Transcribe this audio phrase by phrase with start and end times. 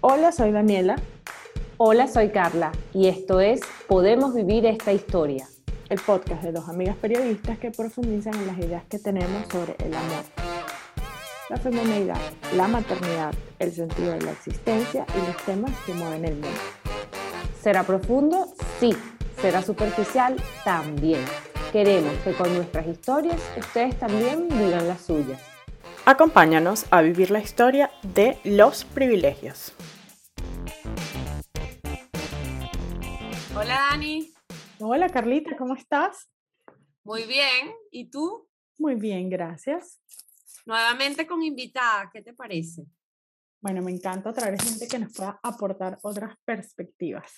[0.00, 0.94] Hola, soy Daniela.
[1.76, 5.48] Hola, soy Carla y esto es Podemos Vivir esta Historia.
[5.88, 9.92] El podcast de dos amigas periodistas que profundizan en las ideas que tenemos sobre el
[9.92, 10.24] amor,
[11.50, 12.20] la feminidad,
[12.54, 16.48] la maternidad, el sentido de la existencia y los temas que mueven el mundo.
[17.60, 18.46] ¿Será profundo?
[18.78, 18.96] Sí.
[19.42, 20.36] ¿Será superficial?
[20.64, 21.24] También.
[21.72, 25.57] Queremos que con nuestras historias ustedes también vivan las suyas.
[26.10, 29.74] Acompáñanos a vivir la historia de los privilegios.
[33.54, 34.32] Hola Dani.
[34.78, 36.30] Hola Carlita, ¿cómo estás?
[37.04, 38.48] Muy bien, ¿y tú?
[38.78, 40.00] Muy bien, gracias.
[40.64, 42.86] Nuevamente con invitada, ¿qué te parece?
[43.60, 47.30] Bueno, me encanta traer gente que nos pueda aportar otras perspectivas.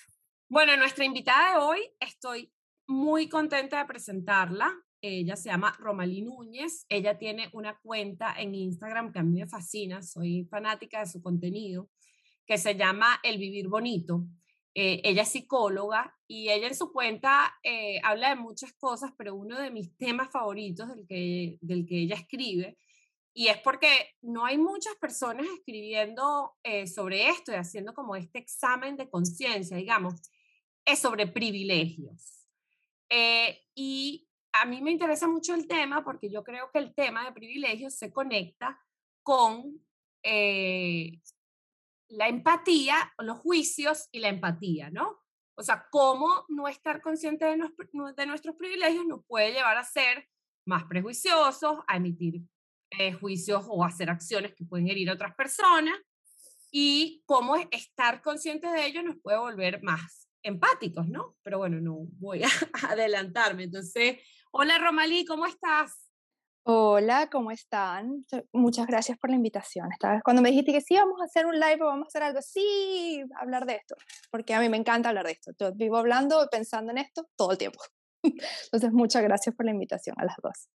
[0.48, 2.52] Bueno, nuestra invitada de hoy estoy
[2.86, 4.72] muy contenta de presentarla.
[5.02, 6.84] Ella se llama Romalí Núñez.
[6.88, 11.22] Ella tiene una cuenta en Instagram que a mí me fascina, soy fanática de su
[11.22, 11.88] contenido,
[12.46, 14.24] que se llama El Vivir Bonito.
[14.74, 19.34] Eh, ella es psicóloga y ella en su cuenta eh, habla de muchas cosas, pero
[19.34, 22.78] uno de mis temas favoritos del que, del que ella escribe,
[23.32, 23.88] y es porque
[24.22, 29.76] no hay muchas personas escribiendo eh, sobre esto y haciendo como este examen de conciencia,
[29.76, 30.14] digamos,
[30.84, 32.46] es sobre privilegios.
[33.74, 37.32] y a mí me interesa mucho el tema porque yo creo que el tema de
[37.32, 38.80] privilegios se conecta
[39.22, 39.80] con
[40.22, 41.20] eh,
[42.08, 45.20] la empatía, los juicios y la empatía, ¿no?
[45.54, 50.26] O sea, cómo no estar consciente de, nuestros privilegios nos puede llevar a ser
[50.66, 52.42] más prejuiciosos, a emitir
[52.98, 55.94] eh, juicios o hacer acciones que pueden herir a otras personas
[56.70, 61.36] y cómo estar consciente de ello nos puede volver más empáticos, ¿no?
[61.42, 62.48] Pero bueno, no voy a
[62.90, 63.64] adelantarme.
[63.64, 64.18] Entonces,
[64.52, 66.10] Hola Romalí, ¿cómo estás?
[66.64, 68.26] Hola, ¿cómo están?
[68.52, 69.88] Muchas gracias por la invitación.
[69.92, 72.42] Esta cuando me dijiste que sí, vamos a hacer un live, vamos a hacer algo,
[72.42, 73.94] sí, hablar de esto,
[74.28, 75.52] porque a mí me encanta hablar de esto.
[75.56, 77.78] Yo vivo hablando, pensando en esto todo el tiempo.
[78.24, 80.68] Entonces, muchas gracias por la invitación a las dos.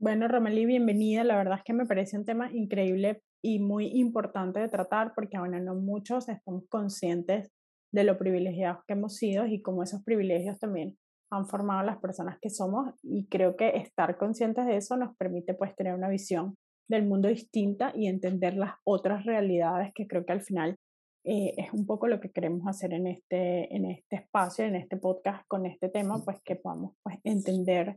[0.00, 1.22] Bueno, Romalí, bienvenida.
[1.22, 5.38] La verdad es que me parece un tema increíble y muy importante de tratar porque,
[5.38, 7.52] bueno, no muchos estamos conscientes
[7.92, 10.96] de lo privilegiados que hemos sido y cómo esos privilegios también
[11.32, 15.54] han formado las personas que somos y creo que estar conscientes de eso nos permite
[15.54, 16.56] pues tener una visión
[16.88, 20.76] del mundo distinta y entender las otras realidades que creo que al final
[21.24, 24.98] eh, es un poco lo que queremos hacer en este, en este espacio, en este
[24.98, 27.96] podcast con este tema, pues que podamos pues entender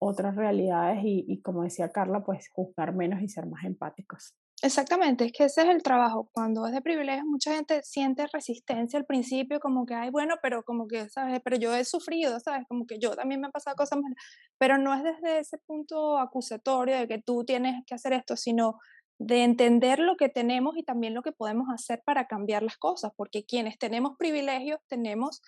[0.00, 4.34] otras realidades y, y como decía Carla, pues juzgar menos y ser más empáticos.
[4.64, 6.28] Exactamente, es que ese es el trabajo.
[6.32, 10.62] Cuando es de privilegio, mucha gente siente resistencia al principio, como que, ay, bueno, pero
[10.62, 11.40] como que, ¿sabes?
[11.44, 12.64] Pero yo he sufrido, ¿sabes?
[12.68, 14.16] Como que yo también me han pasado cosas malas.
[14.58, 18.78] Pero no es desde ese punto acusatorio de que tú tienes que hacer esto, sino
[19.18, 23.10] de entender lo que tenemos y también lo que podemos hacer para cambiar las cosas,
[23.16, 25.42] porque quienes tenemos privilegios tenemos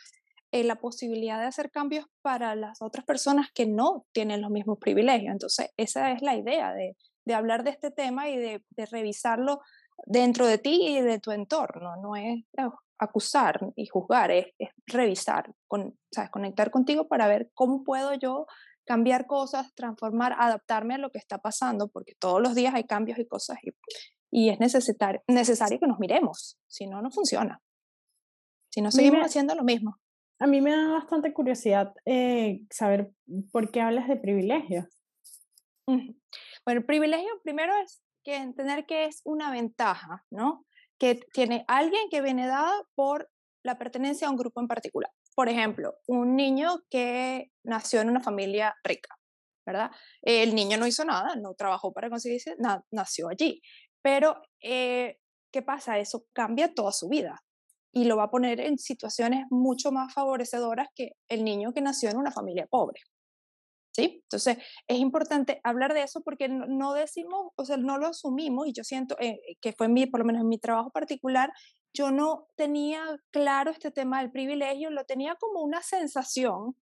[0.53, 4.79] eh, la posibilidad de hacer cambios para las otras personas que no tienen los mismos
[4.81, 5.33] privilegios.
[5.33, 9.61] Entonces, esa es la idea de de hablar de este tema y de, revisarlo
[10.07, 11.97] dentro de ti y de tu entorno.
[11.97, 12.45] No es
[12.99, 14.47] acusar y juzgar, es,
[14.87, 16.31] revisar, con, ¿sabes?
[16.31, 18.47] conectar contigo para ver cómo puedo yo
[18.87, 23.19] cambiar cosas, transformar, adaptarme a lo que está pasando, porque todos los días hay cambios
[23.19, 23.71] y cosas y,
[24.31, 27.63] y es necesario, necesario que nos miremos, si no, no funciona.
[28.71, 29.97] Si no, seguimos haciendo lo mismo.
[30.41, 33.13] A mí me da bastante curiosidad eh, saber
[33.53, 34.87] por qué hablas de privilegios.
[36.65, 40.65] Bueno, el privilegio primero es que entender que es una ventaja, ¿no?
[40.99, 43.31] Que tiene alguien que viene dado por
[43.63, 45.11] la pertenencia a un grupo en particular.
[45.35, 49.15] Por ejemplo, un niño que nació en una familia rica,
[49.67, 49.91] ¿verdad?
[50.23, 52.57] El niño no hizo nada, no trabajó para conseguirse,
[52.91, 53.61] nació allí.
[54.03, 55.19] Pero, eh,
[55.53, 55.99] ¿qué pasa?
[55.99, 57.43] Eso cambia toda su vida
[57.93, 62.11] y lo va a poner en situaciones mucho más favorecedoras que el niño que nació
[62.11, 63.01] en una familia pobre.
[63.95, 64.21] ¿Sí?
[64.25, 68.73] Entonces, es importante hablar de eso porque no, decimos, o sea, no lo asumimos y
[68.73, 71.53] yo siento eh, que fue mi, por lo menos en mi trabajo particular,
[71.95, 76.77] yo no tenía claro este tema del privilegio, lo tenía como una sensación,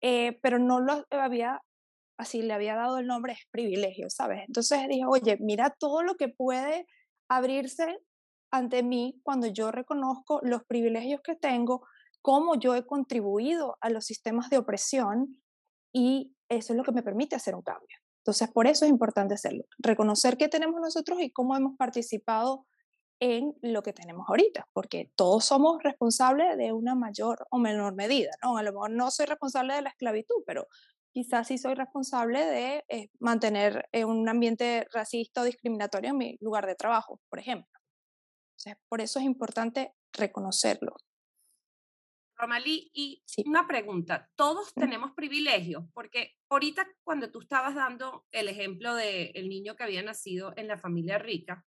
[0.00, 1.60] eh, pero no lo había,
[2.18, 4.44] así le había dado el nombre, es privilegio, ¿sabes?
[4.46, 6.86] Entonces dije, oye, mira todo lo que puede
[7.28, 7.98] abrirse
[8.50, 11.86] ante mí cuando yo reconozco los privilegios que tengo,
[12.22, 15.42] cómo yo he contribuido a los sistemas de opresión
[15.92, 17.96] y eso es lo que me permite hacer un cambio.
[18.18, 22.66] Entonces, por eso es importante hacerlo, reconocer qué tenemos nosotros y cómo hemos participado
[23.20, 28.30] en lo que tenemos ahorita, porque todos somos responsables de una mayor o menor medida,
[28.42, 28.58] ¿no?
[28.58, 30.66] A lo mejor no soy responsable de la esclavitud, pero
[31.12, 36.66] quizás sí soy responsable de eh, mantener un ambiente racista o discriminatorio en mi lugar
[36.66, 37.70] de trabajo, por ejemplo.
[38.88, 40.96] por eso es importante reconocerlo.
[42.36, 48.94] Romalí, y una pregunta, todos tenemos privilegios, porque ahorita cuando tú estabas dando el ejemplo
[48.94, 51.64] del niño que había nacido en la familia rica,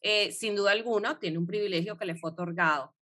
[0.00, 2.94] eh, sin duda alguna tiene un privilegio que le fue otorgado,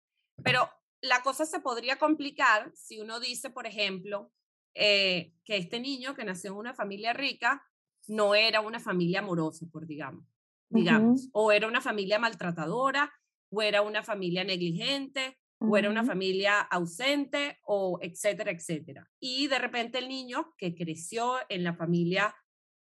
[0.43, 0.69] pero
[1.01, 4.33] la cosa se podría complicar si uno dice, por ejemplo,
[4.75, 7.65] eh, que este niño que nació en una familia rica
[8.09, 10.25] no era una familia amorosa, por digamos,
[10.69, 13.13] digamos, o era una familia maltratadora,
[13.51, 19.09] o era una familia negligente, o era una familia ausente, o etcétera, etcétera.
[19.21, 22.35] Y de repente el niño que creció en la familia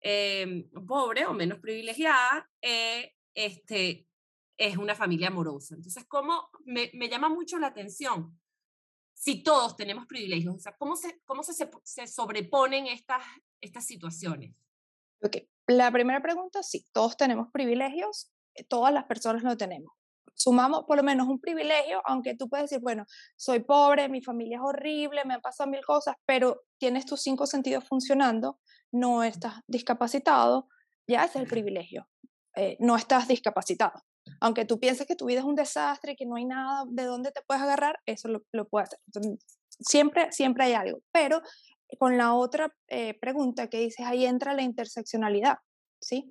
[0.01, 4.09] em, pobre o menos privilegiada, eh, este,
[4.57, 5.75] es una familia amorosa.
[5.75, 8.39] Entonces, ¿cómo me, me, llama mucho la atención?
[9.15, 11.53] Si todos tenemos privilegios, o sea, ¿cómo se, cómo se,
[11.85, 13.23] se sobreponen estas,
[13.61, 14.55] estas situaciones?
[15.23, 15.37] Ok,
[15.69, 19.93] la primera pregunta, sí, todos tenemos privilegios, eh, todas las personas lo tenemos.
[20.35, 23.05] Sumamos por lo menos un privilegio, aunque tú puedes decir, bueno,
[23.37, 27.47] soy pobre, mi familia es horrible, me han pasado mil cosas, pero tienes tus cinco
[27.47, 28.59] sentidos funcionando,
[28.91, 30.69] no estás discapacitado,
[31.07, 32.09] ya ese es el privilegio.
[32.55, 34.03] Eh, no estás discapacitado.
[34.41, 37.33] Aunque tú pienses que tu vida es un desastre, que no hay nada de dónde
[37.33, 39.01] te puedes agarrar, eso lo, lo puedes hacer.
[39.81, 41.01] siempre, siempre hay algo.
[41.13, 41.43] Pero
[41.99, 45.57] con la otra eh, pregunta que dices, ahí entra la interseccionalidad,
[46.03, 46.29] ¿sí?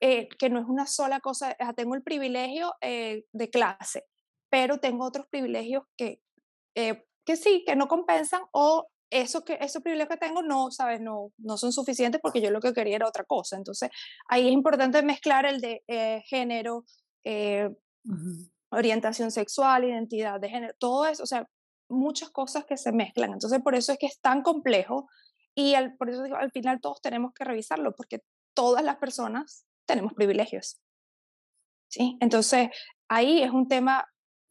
[0.00, 4.06] Eh, que no es una sola cosa, tengo el privilegio de clase,
[4.50, 6.20] pero tengo otros privilegios que,
[6.74, 11.00] que sí, que no compensan o eso que, esos privilegios que tengo no, ¿sabes?
[11.00, 13.56] No, no son suficientes porque yo lo que quería era otra cosa.
[13.56, 13.90] Entonces,
[14.26, 16.84] ahí es importante mezclar el de eh, género,
[17.24, 17.68] eh,
[18.70, 21.46] orientación sexual, identidad de género, todo eso, o sea,
[21.90, 23.34] muchas cosas que se mezclan.
[23.34, 25.06] Entonces, por eso es que es tan complejo
[25.54, 28.20] y al, por eso digo, al final todos tenemos que revisarlo porque
[28.54, 30.80] todas las personas tenemos privilegios.
[31.88, 32.16] ¿Sí?
[32.20, 32.68] Entonces,
[33.08, 34.06] ahí es un tema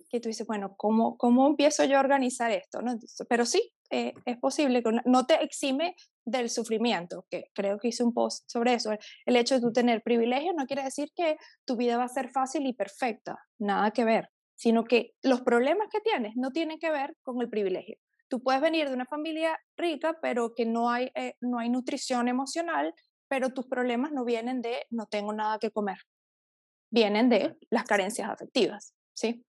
[0.09, 2.81] que tú dices, bueno, ¿cómo, cómo empiezo yo a organizar esto?
[2.81, 2.97] ¿no?
[3.29, 5.95] pero sí, eh, es posible que no te exime
[6.25, 8.91] del sufrimiento, que creo que hice un post sobre eso.
[9.25, 12.29] El hecho de tú tener privilegios no quiere decir que tu vida va a ser
[12.29, 16.91] fácil y perfecta, nada que ver, sino que los problemas que tienes no tienen que
[16.91, 17.97] ver con el privilegio.
[18.29, 22.27] Tú puedes venir de una familia rica, pero que no hay, eh, no hay nutrición
[22.29, 22.93] emocional,
[23.31, 25.99] pero tus problemas no vienen de no tengo nada que comer,
[26.91, 29.45] vienen de las carencias afectivas, ¿sí?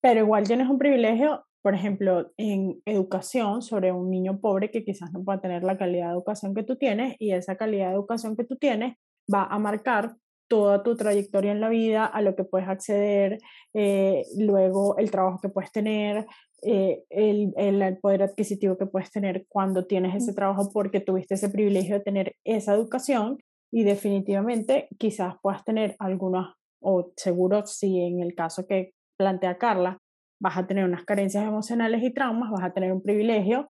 [0.00, 5.12] Pero igual tienes un privilegio por ejemplo, en educación sobre un niño pobre que quizás
[5.12, 8.36] no pueda tener la calidad de educación que tú tienes y esa calidad de educación
[8.36, 8.96] que tú tienes
[9.32, 10.16] va a marcar
[10.48, 13.38] toda tu trayectoria en la vida, a lo que puedes acceder,
[13.74, 16.26] eh, luego el trabajo que puedes tener,
[16.62, 21.50] eh, el, el, poder adquisitivo que puedes tener cuando tienes ese trabajo porque tuviste ese
[21.50, 23.38] privilegio de tener esa educación
[23.70, 29.98] y definitivamente quizás puedas tener algunas, o seguro si en el caso que plantea Carla,
[30.40, 33.68] vas a tener unas carencias emocionales y traumas, vas a tener un privilegio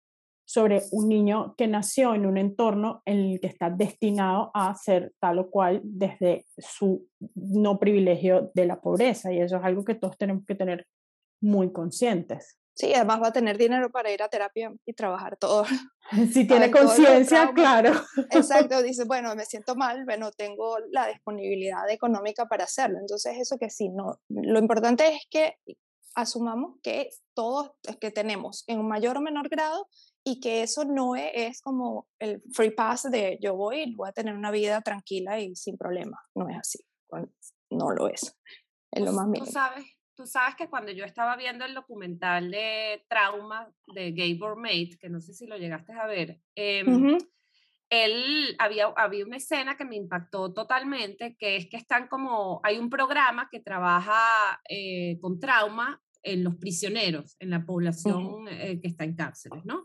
[0.45, 5.13] sobre un niño que nació en un entorno en el que está destinado a ser
[5.19, 9.31] tal o cual desde su no privilegio de la pobreza.
[9.31, 10.87] Y eso es algo que todos tenemos que tener
[11.41, 12.57] muy conscientes.
[12.75, 15.65] Sí, además va a tener dinero para ir a terapia y trabajar todo.
[16.33, 17.93] Si tiene conciencia, claro.
[18.29, 22.99] Exacto, dice, bueno, me siento mal, bueno, tengo la disponibilidad económica para hacerlo.
[22.99, 25.55] Entonces, eso que sí, no, lo importante es que
[26.13, 29.87] asumamos que todos que tenemos en un mayor o menor grado
[30.23, 34.09] y que eso no e, es, como el free pass de yo voy y voy
[34.09, 36.19] a tener una vida tranquila y sin problema.
[36.33, 36.79] No es así.
[37.69, 38.37] No lo es.
[38.91, 39.45] Es lo más mínimo.
[39.45, 44.55] Tú sabes, tú sabes que cuando yo estaba viendo el documental de trauma de Gabor
[44.57, 46.83] Mate, que no sé si lo llegaste a ver, eh,
[47.89, 52.77] él había, había una escena que me impactó totalmente, que es que están como, hay
[52.79, 58.87] un programa que trabaja eh, con trauma en los prisioneros, en la población eh, que
[58.87, 59.83] está en cárceles, ¿no?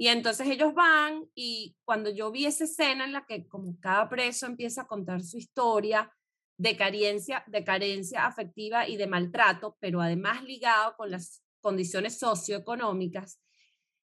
[0.00, 4.08] Y entonces ellos van y cuando yo vi esa escena en la que como cada
[4.08, 6.14] preso empieza a contar su historia
[6.56, 13.40] de carencia, de carencia afectiva y de maltrato, pero además ligado con las condiciones socioeconómicas,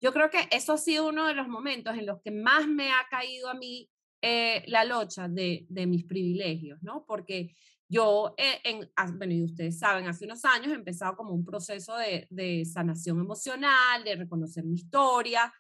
[0.01, 2.91] yo creo que eso ha sido uno de los momentos en los que más me
[2.91, 3.89] ha caído a mí
[4.23, 7.05] eh, la locha de, de, mis privilegios, ¿no?
[7.07, 7.55] Porque
[7.89, 11.97] yo, eh, en, bueno, y ustedes saben, hace unos años he empezado como un proceso
[11.97, 15.53] de, de sanación emocional, de reconocer mi historia,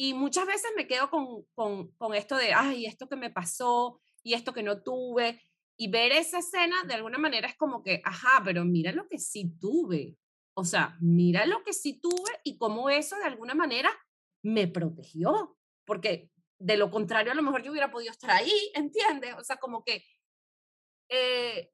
[0.00, 4.00] y muchas veces me quedo con, con, con esto de, ay, esto que me pasó
[4.22, 5.42] y esto que no tuve,
[5.76, 9.18] y ver esa escena de alguna manera es como que, ajá, pero mira lo que
[9.18, 10.16] sí tuve,
[10.54, 13.90] o sea, mira lo que sí tuve y cómo eso de alguna manera
[14.44, 19.34] me protegió, porque de lo contrario a lo mejor yo hubiera podido estar ahí, ¿entiendes?
[19.36, 20.04] O sea, como que,
[21.08, 21.72] eh,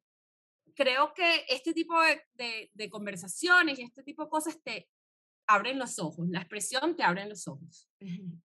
[0.74, 4.88] creo que este tipo de, de, conversaciones y este tipo de cosas te
[5.46, 7.88] abren los ojos, la expresión te abre los ojos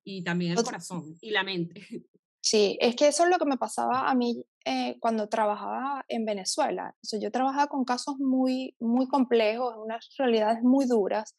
[0.04, 1.82] y también el corazón y la mente.
[2.42, 6.24] Sí, es que eso es lo que me pasaba a mí eh, cuando trabajaba en
[6.24, 6.96] Venezuela.
[6.96, 11.36] O sea, yo trabajaba con casos muy, muy complejos, unas realidades muy duras,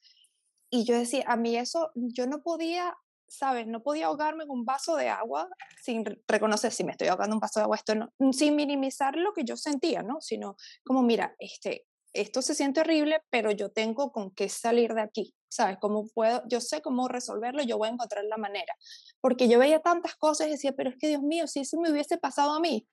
[0.70, 3.66] y yo decía, a mí eso, yo no podía, ¿sabes?
[3.66, 5.48] No podía ahogarme en un vaso de agua
[5.82, 9.32] sin reconocer si me estoy ahogando un vaso de agua, esto no, sin minimizar lo
[9.32, 10.20] que yo sentía, ¿no?
[10.20, 15.02] Sino como, mira, este, esto se siente horrible, pero yo tengo con qué salir de
[15.02, 15.78] aquí, ¿sabes?
[15.80, 16.42] ¿Cómo puedo?
[16.48, 18.74] Yo sé cómo resolverlo, yo voy a encontrar la manera.
[19.20, 21.90] Porque yo veía tantas cosas y decía, pero es que Dios mío, si eso me
[21.90, 22.88] hubiese pasado a mí,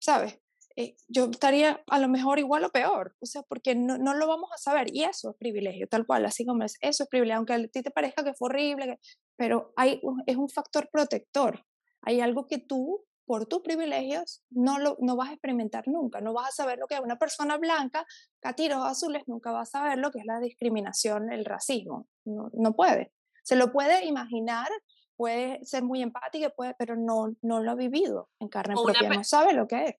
[0.00, 0.38] ¿sabes?
[0.76, 4.28] Eh, yo estaría a lo mejor igual o peor, o sea, porque no, no, lo
[4.28, 7.38] vamos a saber y eso es privilegio, tal cual, así como es, eso es privilegio,
[7.38, 9.00] aunque a ti te parezca que fue horrible,
[9.36, 11.64] pero hay, es un factor protector,
[12.02, 16.32] hay algo que tú por tus privilegios no, lo, no vas a experimentar nunca, no
[16.32, 18.06] vas a saber lo que es una persona blanca,
[18.40, 22.74] catiros azules, nunca vas a saber lo que es la discriminación, el racismo, no, no
[22.74, 23.12] puede.
[23.44, 24.68] Se lo puede imaginar,
[25.14, 29.24] puede ser muy empática, puede, pero no, no lo ha vivido en carne propia, no
[29.24, 29.94] sabe lo que es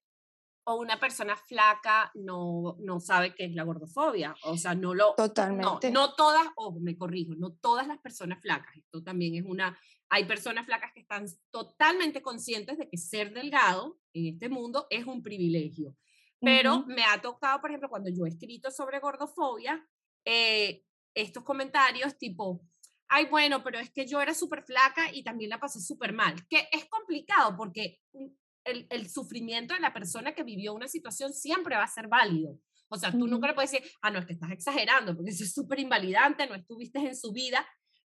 [0.64, 4.34] o una persona flaca no, no sabe qué es la gordofobia.
[4.44, 5.14] O sea, no lo...
[5.16, 5.90] Totalmente.
[5.90, 8.76] No, no todas, o me corrijo, no todas las personas flacas.
[8.76, 9.78] Esto también es una...
[10.10, 15.06] Hay personas flacas que están totalmente conscientes de que ser delgado en este mundo es
[15.06, 15.96] un privilegio.
[16.40, 19.86] Pero me ha tocado, por ejemplo, cuando yo he escrito sobre gordofobia,
[20.24, 20.82] eh,
[21.14, 22.62] estos comentarios tipo,
[23.08, 26.34] ay, bueno, pero es que yo era súper flaca y también la pasé súper mal,
[26.48, 28.00] que es complicado porque
[28.64, 32.58] el, sufrimiento de la persona que vivió una situación siempre va a ser válido.
[32.88, 35.44] O sea, tú nunca le puedes decir, ah, no, es que estás exagerando, porque eso
[35.44, 37.66] es súper invalidante, no estuviste en su vida,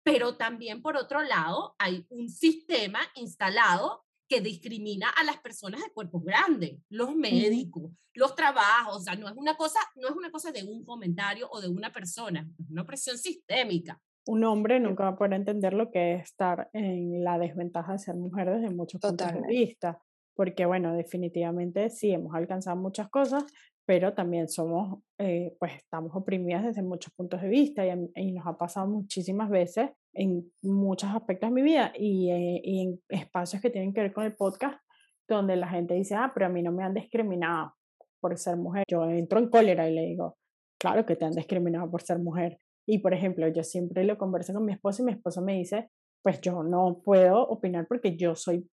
[0.08, 5.92] pero también por otro lado hay un sistema instalado que discrimina a las personas de
[5.92, 10.32] cuerpo grande, los médicos, los trabajos, o sea, no es una cosa, no es una
[10.32, 14.00] cosa de un comentario o de una persona, es una presión sistémica.
[14.28, 18.00] Un hombre nunca va a poder entender lo que es estar en la desventaja de
[18.00, 20.02] ser mujer desde muchos puntos de vista
[20.38, 23.44] porque bueno, definitivamente sí hemos alcanzado muchas cosas,
[23.88, 28.58] pero también somos, eh, pues estamos oprimidas desde muchos puntos de vista y, nos ha
[28.58, 33.70] pasado muchísimas veces en muchos aspectos de mi vida y, eh, y, en espacios que
[33.70, 34.78] tienen que ver con el podcast,
[35.26, 37.76] donde la gente dice, ah, pero a mí no me han discriminado
[38.20, 38.84] por ser mujer.
[38.90, 40.36] Yo entro en cólera y le digo,
[40.78, 42.58] claro que te han discriminado por ser mujer.
[42.86, 45.90] Y por ejemplo, yo siempre lo converso con mi esposo y mi esposo me dice,
[46.22, 48.70] pues yo no puedo opinar porque yo soy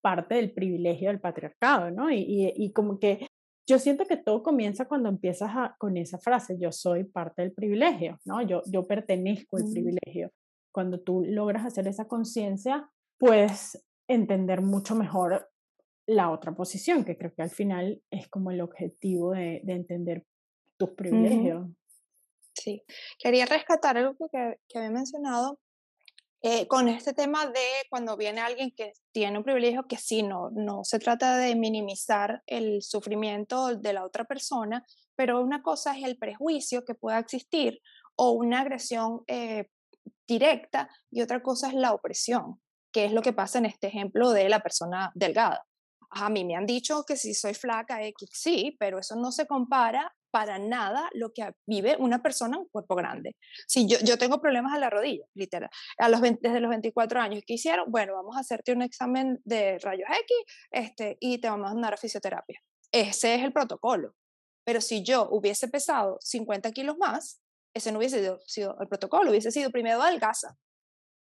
[0.00, 2.10] parte del privilegio del patriarcado, ¿no?
[2.10, 3.26] Y, y, como que
[3.66, 7.52] yo siento que todo comienza cuando empiezas a, con esa frase, yo soy parte del
[7.52, 8.40] privilegio, ¿no?
[8.42, 10.30] Yo, yo pertenezco al privilegio.
[10.72, 15.50] Cuando tú logras hacer esa conciencia, puedes entender mucho mejor
[16.06, 20.24] la otra posición, que creo que al final es como el objetivo de, de entender
[20.76, 21.68] tus privilegios.
[22.54, 22.82] Sí,
[23.18, 25.58] quería rescatar algo que, que había mencionado
[26.42, 30.50] eh, con este tema de cuando viene alguien que tiene un privilegio, que sí, no,
[30.50, 34.84] no se trata de minimizar el sufrimiento de la otra persona,
[35.16, 37.80] pero una cosa es el prejuicio que pueda existir
[38.16, 39.68] o una agresión eh,
[40.26, 42.60] directa y otra cosa es la opresión,
[42.92, 45.64] que es lo que pasa en este ejemplo de la persona delgada.
[46.10, 49.46] A mí me han dicho que si soy flaca, X, sí, pero eso no se
[49.46, 53.36] compara para nada lo que vive una persona en cuerpo grande.
[53.66, 57.42] Si yo, yo tengo problemas a la rodilla, literal, a los desde los 24 años,
[57.46, 57.90] ¿qué hicieron?
[57.90, 60.36] Bueno, vamos a hacerte un examen de rayos X
[60.70, 62.60] este, y te vamos a mandar a fisioterapia.
[62.92, 64.14] Ese es el protocolo.
[64.64, 67.40] Pero si yo hubiese pesado 50 kilos más,
[67.72, 70.56] ese no hubiese sido, sido el protocolo, hubiese sido primero adelgaza.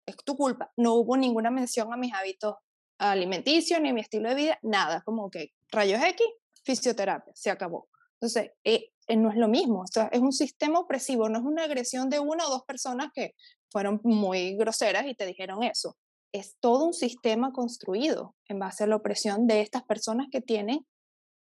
[0.06, 0.72] Es tu culpa.
[0.76, 2.56] No hubo ninguna mención a mis hábitos
[2.98, 6.26] alimenticios ni mi estilo de vida, nada, como que rayos X,
[6.64, 7.88] fisioterapia, se acabó.
[8.20, 11.64] Entonces, eh, eh, no es lo mismo, esto es un sistema opresivo, no es una
[11.64, 13.36] agresión de una o dos personas que
[13.70, 15.98] fueron muy groseras y te dijeron eso.
[16.34, 20.86] Es todo un sistema construido en base a la opresión de estas personas que tienen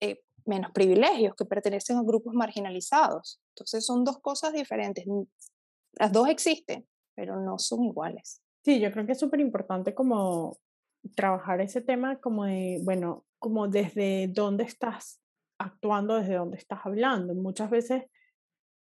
[0.00, 3.40] eh, menos privilegios, que pertenecen a grupos marginalizados.
[3.54, 5.04] Entonces son dos cosas diferentes.
[5.92, 8.40] Las dos existen, pero no son iguales.
[8.64, 10.58] Sí, yo creo que es súper importante como
[11.14, 15.20] trabajar ese tema como de, bueno, como desde dónde estás
[15.58, 17.34] actuando desde donde estás hablando.
[17.34, 18.04] Muchas veces,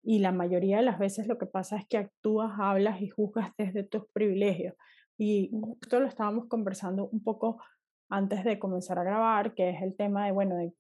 [0.02, 3.52] y la mayoría de las veces lo que pasa es que actúas, hablas y juzgas
[3.56, 4.74] desde tus privilegios.
[5.16, 7.60] Y justo lo estábamos conversando un poco
[8.08, 10.74] antes de comenzar a grabar, que es el tema de, bueno, de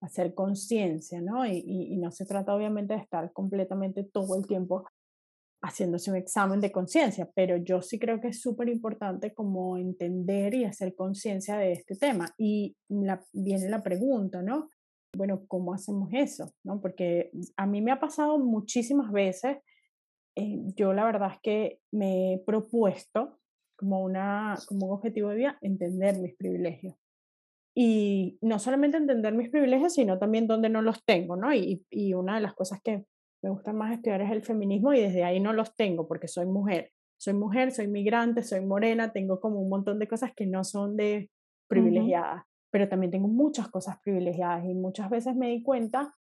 [0.00, 1.44] hacer conciencia, ¿no?
[1.46, 4.86] Y, y, no se trata obviamente de estar completamente todo el tiempo
[5.62, 10.54] haciéndose un examen de conciencia, pero yo sí creo que es súper importante como entender
[10.54, 12.32] y hacer conciencia de este tema.
[12.38, 14.70] Y la, viene la pregunta, ¿no?
[15.16, 16.52] bueno, ¿cómo hacemos eso?
[16.64, 16.80] ¿No?
[16.80, 19.58] Porque a mí me ha pasado muchísimas veces,
[20.36, 23.38] eh, yo la verdad es que me he propuesto
[23.76, 26.94] como, una, como un objetivo de vida entender mis privilegios.
[27.74, 31.54] Y no solamente entender mis privilegios, sino también dónde no los tengo, ¿no?
[31.54, 33.04] Y, y una de las cosas que
[33.42, 36.46] me gusta más estudiar es el feminismo y desde ahí no los tengo porque soy
[36.46, 36.90] mujer.
[37.20, 40.96] Soy mujer, soy migrante, soy morena, tengo como un montón de cosas que no son
[40.96, 41.30] de
[41.68, 46.14] privilegiadas, pero también tengo muchas cosas privilegiadas y muchas veces me di cuenta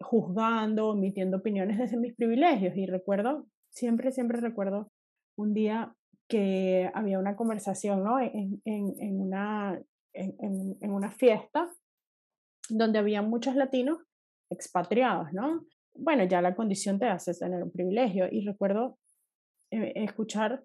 [0.00, 4.90] juzgando, emitiendo opiniones desde mis privilegios y recuerdo, siempre, siempre recuerdo
[5.36, 5.94] un día
[6.28, 8.18] que había una conversación ¿no?
[8.20, 9.80] en, en, en una,
[10.12, 10.34] en,
[10.80, 11.70] en, una fiesta
[12.68, 13.98] donde había muchos latinos
[14.50, 15.64] expatriados, ¿no?
[15.94, 18.98] Bueno, ya la condición te hace tener un privilegio y recuerdo
[19.70, 20.64] eh, escuchar,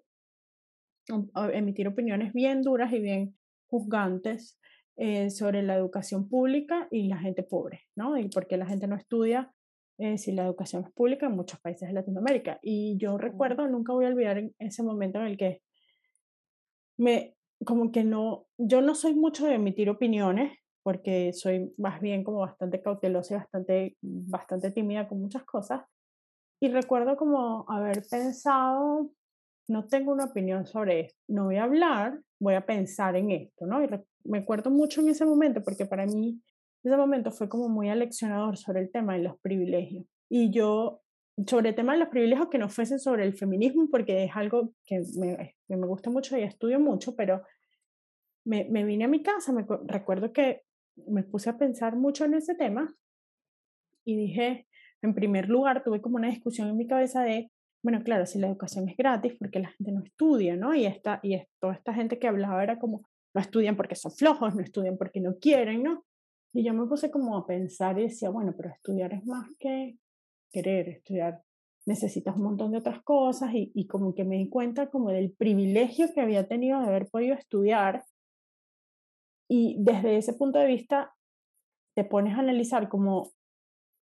[1.52, 3.36] emitir opiniones bien duras y bien
[3.68, 4.58] juzgantes
[4.96, 8.16] eh, sobre la educación pública y la gente pobre, ¿no?
[8.16, 9.52] Y por qué la gente no estudia
[9.98, 12.58] eh, si la educación es pública en muchos países de Latinoamérica.
[12.62, 15.62] Y yo recuerdo, nunca voy a olvidar ese momento en el que
[16.98, 22.22] me, como que no, yo no soy mucho de emitir opiniones, porque soy más bien
[22.22, 25.80] como bastante cautelosa y bastante, bastante tímida con muchas cosas.
[26.60, 29.10] Y recuerdo como haber pensado,
[29.66, 33.66] no tengo una opinión sobre esto, no voy a hablar, voy a pensar en esto,
[33.66, 33.82] ¿no?
[33.82, 33.88] Y
[34.26, 36.40] me acuerdo mucho en ese momento porque para mí
[36.84, 40.06] ese momento fue como muy aleccionador sobre el tema de los privilegios.
[40.28, 41.00] Y yo,
[41.48, 44.70] sobre el tema de los privilegios que no fuesen sobre el feminismo, porque es algo
[44.84, 47.42] que me, me gusta mucho y estudio mucho, pero
[48.44, 50.62] me, me vine a mi casa, me recuerdo que
[51.06, 52.94] me puse a pensar mucho en ese tema
[54.04, 54.66] y dije,
[55.02, 57.50] en primer lugar, tuve como una discusión en mi cabeza de
[57.86, 60.74] bueno, claro, si la educación es gratis, porque la gente no estudia, ¿no?
[60.74, 64.56] Y, esta, y toda esta gente que hablaba era como, no estudian porque son flojos,
[64.56, 66.04] no estudian porque no quieren, ¿no?
[66.52, 69.98] Y yo me puse como a pensar y decía, bueno, pero estudiar es más que
[70.50, 71.42] querer, estudiar
[71.86, 75.30] necesitas un montón de otras cosas y, y como que me di cuenta como del
[75.30, 78.02] privilegio que había tenido de haber podido estudiar
[79.48, 81.14] y desde ese punto de vista
[81.94, 83.30] te pones a analizar como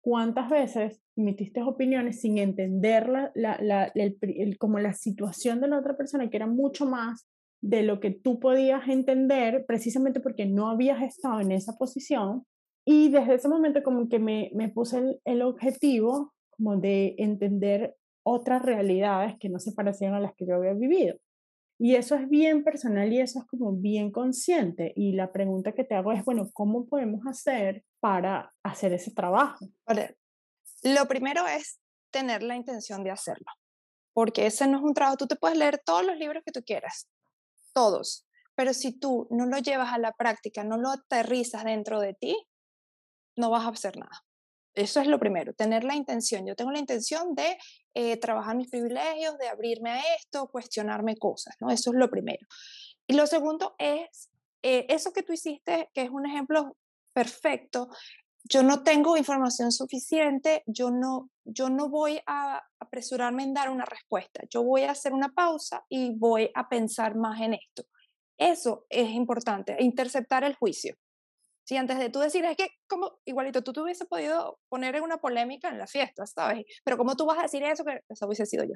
[0.01, 5.95] cuántas veces emitiste opiniones sin entender la, la, el, como la situación de la otra
[5.95, 7.27] persona, que era mucho más
[7.61, 12.45] de lo que tú podías entender, precisamente porque no habías estado en esa posición.
[12.85, 17.95] Y desde ese momento como que me, me puse el, el objetivo como de entender
[18.23, 21.17] otras realidades que no se parecían a las que yo había vivido.
[21.83, 24.93] Y eso es bien personal y eso es como bien consciente.
[24.95, 29.65] Y la pregunta que te hago es, bueno, ¿cómo podemos hacer para hacer ese trabajo?
[30.83, 31.79] Lo primero es
[32.11, 33.47] tener la intención de hacerlo,
[34.13, 36.61] porque ese no es un trabajo, tú te puedes leer todos los libros que tú
[36.63, 37.09] quieras,
[37.73, 42.13] todos, pero si tú no lo llevas a la práctica, no lo aterrizas dentro de
[42.13, 42.37] ti,
[43.35, 44.21] no vas a hacer nada.
[44.73, 46.45] Eso es lo primero, tener la intención.
[46.45, 47.57] Yo tengo la intención de
[47.93, 51.69] eh, trabajar mis privilegios, de abrirme a esto, cuestionarme cosas, ¿no?
[51.69, 52.47] Eso es lo primero.
[53.05, 54.29] Y lo segundo es,
[54.61, 56.77] eh, eso que tú hiciste, que es un ejemplo
[57.13, 57.89] perfecto,
[58.43, 63.85] yo no tengo información suficiente, yo no, yo no voy a apresurarme en dar una
[63.85, 67.83] respuesta, yo voy a hacer una pausa y voy a pensar más en esto.
[68.37, 70.95] Eso es importante, interceptar el juicio.
[71.71, 75.03] Si antes de tú decir, es que como igualito tú te hubiese podido poner en
[75.03, 76.65] una polémica en la fiesta, ¿sabes?
[76.83, 77.85] Pero ¿cómo tú vas a decir eso?
[77.85, 78.73] Que eso hubiese sido yo.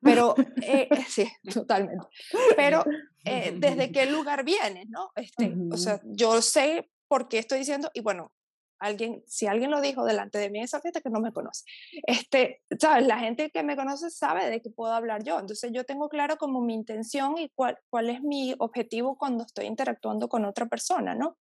[0.00, 2.06] Pero, eh, sí, totalmente.
[2.54, 2.84] Pero,
[3.24, 5.10] eh, ¿desde qué lugar vienes, no?
[5.16, 8.30] Este, O sea, yo sé por qué estoy diciendo, y bueno,
[8.78, 11.64] alguien, si alguien lo dijo delante de mí en esa fiesta que no me conoce,
[12.06, 15.82] este, sabes, la gente que me conoce sabe de qué puedo hablar yo, entonces yo
[15.82, 20.44] tengo claro como mi intención y cuál, cuál es mi objetivo cuando estoy interactuando con
[20.44, 21.36] otra persona, ¿no?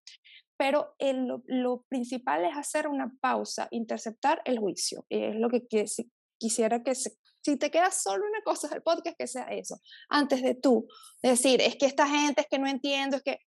[0.58, 5.68] Pero el, lo, principal es hacer una pausa, interceptar el juicio, es lo que
[6.40, 10.56] quisiera que si te queda solo una cosa del podcast, que sea eso, antes de
[10.56, 10.88] tú
[11.22, 13.40] decir, es que esta gente es que no entiendo, es que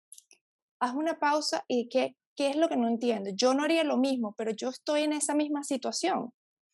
[0.81, 3.29] haz una pausa y que ¿qué es lo que no entiendo?
[3.35, 6.33] Yo no haría lo mismo, pero yo estoy en esa misma situación.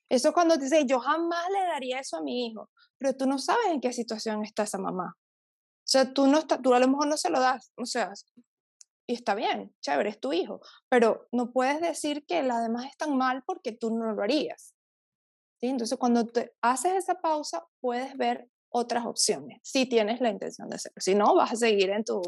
[0.09, 3.66] Eso cuando dices, yo jamás le daría eso a mi hijo, pero tú no sabes
[3.72, 5.16] en qué situación está esa mamá.
[5.16, 8.12] O sea, tú, no tú a lo mejor no se lo das, o sea,
[9.07, 13.16] y está bien, chévere, es tu hijo, pero no puedes decir que las demás están
[13.16, 14.75] mal porque tú no lo harías.
[15.61, 15.69] ¿sí?
[15.69, 20.77] Entonces, cuando te haces esa pausa, puedes ver otras opciones, si tienes la intención de
[20.77, 21.01] hacerlo.
[21.01, 22.21] Si no, vas a seguir en tu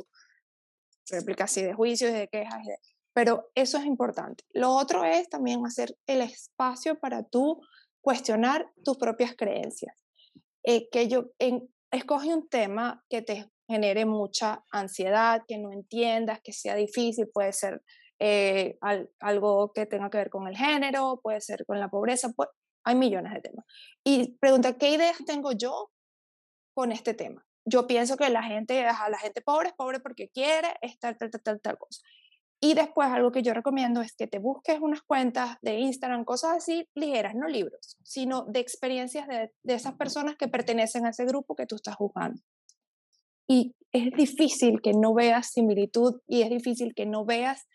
[1.11, 2.63] réplica así de juicios, de quejas,
[3.13, 4.45] pero eso es importante.
[4.51, 7.61] Lo otro es también hacer el espacio para tú
[8.01, 9.97] cuestionar tus propias creencias.
[10.63, 11.31] Eh, que yo
[11.91, 17.53] escoge un tema que te genere mucha ansiedad, que no entiendas, que sea difícil, puede
[17.53, 17.83] ser
[18.19, 18.79] eh,
[19.21, 22.49] algo que tenga que ver con el género, puede ser con la pobreza, pues,
[22.85, 23.67] hay millones de temas.
[24.03, 25.91] Y pregunta, ¿qué ideas tengo yo
[26.75, 27.47] con este tema?
[27.67, 31.19] Yo pienso que la gente, a la gente pobre es pobre porque quiere, es tal,
[31.19, 32.01] tal, tal, tal, cosa.
[32.61, 36.57] Y después algo que yo recomiendo es que te busques unas cuentas de Instagram, cosas
[36.57, 41.27] así ligeras, no libros, sino de experiencias de, de esas personas que pertenecen a ese
[41.27, 42.41] grupo que tú estás juzgando.
[43.49, 47.67] Y es difícil que no veas similitud y es difícil que no veas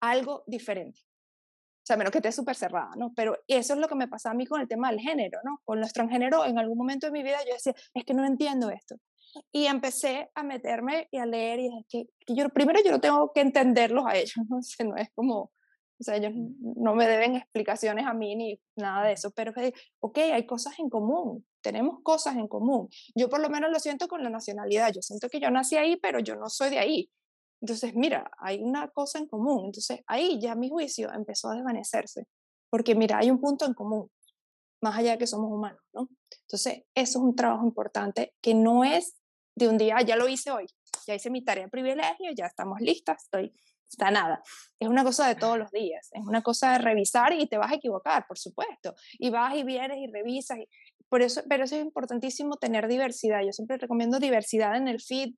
[0.00, 1.00] algo diferente.
[1.00, 3.12] O sea, menos que esté súper cerrada, ¿no?
[3.14, 5.60] Pero eso es lo que me pasa a mí con el tema del género, ¿no?
[5.64, 8.70] Con los transgénero, en algún momento de mi vida yo decía, es que no entiendo
[8.70, 8.96] esto.
[9.52, 13.32] Y empecé a meterme y a leer y es que, yo, primero yo no tengo
[13.32, 14.56] que entenderlos a ellos, ¿no?
[14.80, 15.52] O no es como,
[15.98, 19.72] o sea, ellos no me deben explicaciones a mí ni nada de eso, pero es
[20.00, 22.88] ok, hay cosas en común, tenemos cosas en común.
[23.16, 25.96] Yo por lo menos lo siento con la nacionalidad, yo siento que yo nací ahí,
[25.96, 27.10] pero yo no soy de ahí.
[27.60, 29.64] Entonces, mira, hay una cosa en común.
[29.64, 32.28] Entonces, ahí ya mi juicio empezó a desvanecerse,
[32.70, 34.08] porque mira, hay un punto en común,
[34.80, 36.08] más allá de que somos humanos, ¿no?
[36.42, 39.16] Entonces, eso es un trabajo importante que no es
[39.56, 40.66] de un día, ya lo hice hoy,
[41.04, 43.52] ya hice mi tarea de privilegio, ya estamos listas, estoy
[43.90, 44.42] está nada.
[44.78, 47.72] Es una cosa de todos los días, es una cosa de revisar y te vas
[47.72, 48.94] a equivocar, por supuesto.
[49.18, 50.58] Y vas y vienes y revisas.
[50.58, 50.68] Y
[51.08, 53.42] por eso, pero eso es importantísimo tener diversidad.
[53.44, 55.34] Yo siempre recomiendo diversidad en el feed,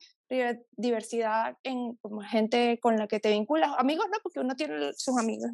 [0.72, 3.72] diversidad en como gente con la que te vinculas.
[3.78, 5.50] Amigos no, porque uno tiene sus amigos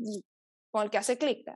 [0.70, 1.46] con el que hace clic.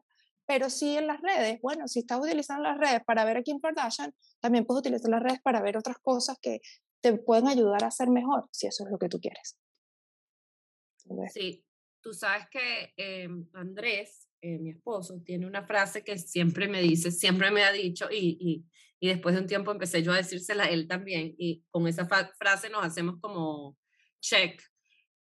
[0.46, 3.60] Pero sí en las redes, bueno, si estás utilizando las redes para ver a Kim
[3.60, 6.60] Kardashian, también puedes utilizar las redes para ver otras cosas que
[7.00, 9.58] te pueden ayudar a ser mejor, si eso es lo que tú quieres.
[11.32, 11.64] Sí,
[12.00, 17.10] tú sabes que em, Andrés, eh, mi esposo, tiene una frase que siempre me dice,
[17.10, 18.64] siempre me ha dicho y, y
[19.00, 22.06] y después de un tiempo empecé yo a decírsela a él también y con esa
[22.06, 23.76] frase nos hacemos como
[24.20, 24.60] check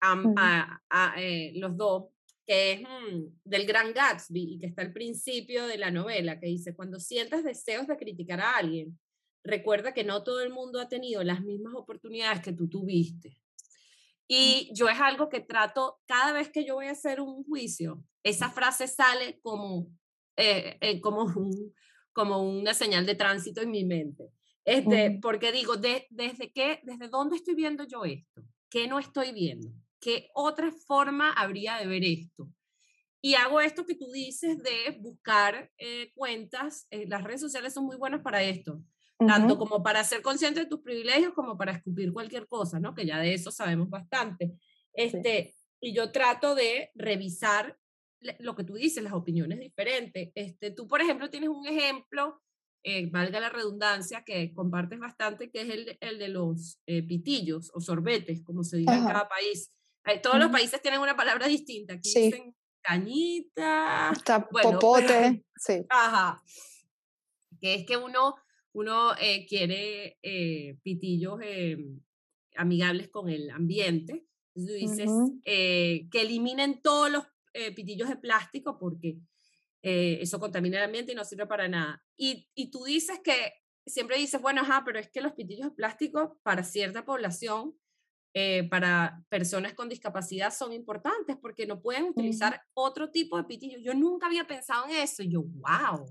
[0.05, 2.09] a, eh, los dos,
[2.45, 6.47] que es mm, del gran Gatsby y que está al principio de la novela, que
[6.47, 8.99] dice, cuando sientas deseos de criticar a alguien,
[9.45, 13.37] recuerda que no todo el mundo ha tenido las mismas oportunidades que tú tuviste.
[14.27, 18.03] Y yo es algo que trato, cada vez que yo voy a hacer un juicio,
[18.23, 19.87] esa frase sale como,
[20.37, 21.73] eh, eh, como un,
[22.13, 24.29] como una señal de tránsito en mi mente.
[24.65, 28.43] Este, Porque digo, de, ¿desde qué, desde dónde estoy viendo yo esto?
[28.69, 29.69] ¿Qué no estoy viendo?
[29.99, 32.49] ¿Qué otra forma habría de ver esto?
[33.21, 36.87] Y hago esto que tú dices de buscar eh, cuentas.
[37.07, 38.81] Las redes sociales son muy buenas para esto,
[39.17, 42.93] tanto como para ser consciente de tus privilegios como para escupir cualquier cosa, ¿no?
[42.93, 44.53] Que ya de eso sabemos bastante.
[44.93, 47.77] Este, Y yo trato de revisar
[48.39, 50.31] lo que tú dices, las opiniones diferentes.
[50.35, 52.41] Este, tú, por ejemplo, tienes un ejemplo,
[52.83, 57.71] eh, valga la redundancia, que compartes bastante, que es el, el de los eh, pitillos
[57.73, 59.73] o sorbetes, como se dice en cada país.
[60.05, 61.93] Eh, todos los países tienen una palabra distinta.
[61.93, 64.11] Aquí dicen cañita.
[64.11, 65.43] Está popote.
[65.55, 65.85] sí.
[65.89, 66.41] Ajá.
[67.61, 68.35] Que es que uno,
[68.73, 69.11] uno
[69.47, 70.17] quiere
[70.83, 71.39] pitillos
[72.55, 74.25] amigables con el ambiente.
[74.55, 75.09] Entonces tú dices
[75.43, 77.23] que eliminen todos los
[77.55, 79.19] eh, pitillos de plástico porque
[79.83, 82.03] eh, eso contamina el ambiente y no sirve para nada.
[82.17, 83.53] Y, y tú dices que,
[83.85, 87.77] siempre dices, bueno, ajá, pero es que los pitillos de plástico para cierta población,
[88.33, 93.83] eh, para personas con discapacidad son importantes porque no pueden utilizar otro tipo de pitillos.
[93.83, 96.09] Yo nunca había pensado en eso y yo, wow.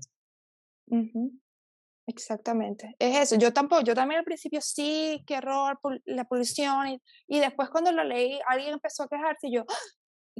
[2.05, 3.37] Exactamente, es eso.
[3.37, 7.91] Yo tampoco, yo también al principio sí, qué error, la polución, y, y después cuando
[7.91, 9.73] lo leí, alguien empezó a quejarse y yo, ¡ah!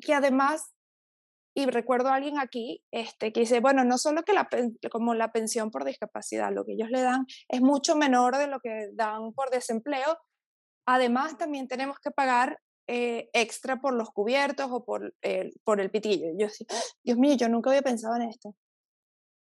[0.01, 0.73] que además
[1.55, 4.49] y recuerdo a alguien aquí este, que dice, bueno, no solo que la,
[4.91, 8.59] como la pensión por discapacidad, lo que ellos le dan es mucho menor de lo
[8.59, 10.17] que dan por desempleo,
[10.87, 15.13] además también tenemos que pagar eh, extra por los cubiertos o por,
[15.63, 16.27] por el pitillo.
[16.37, 16.65] Yo sí,
[17.03, 18.55] Dios mío, yo nunca había pensado en esto.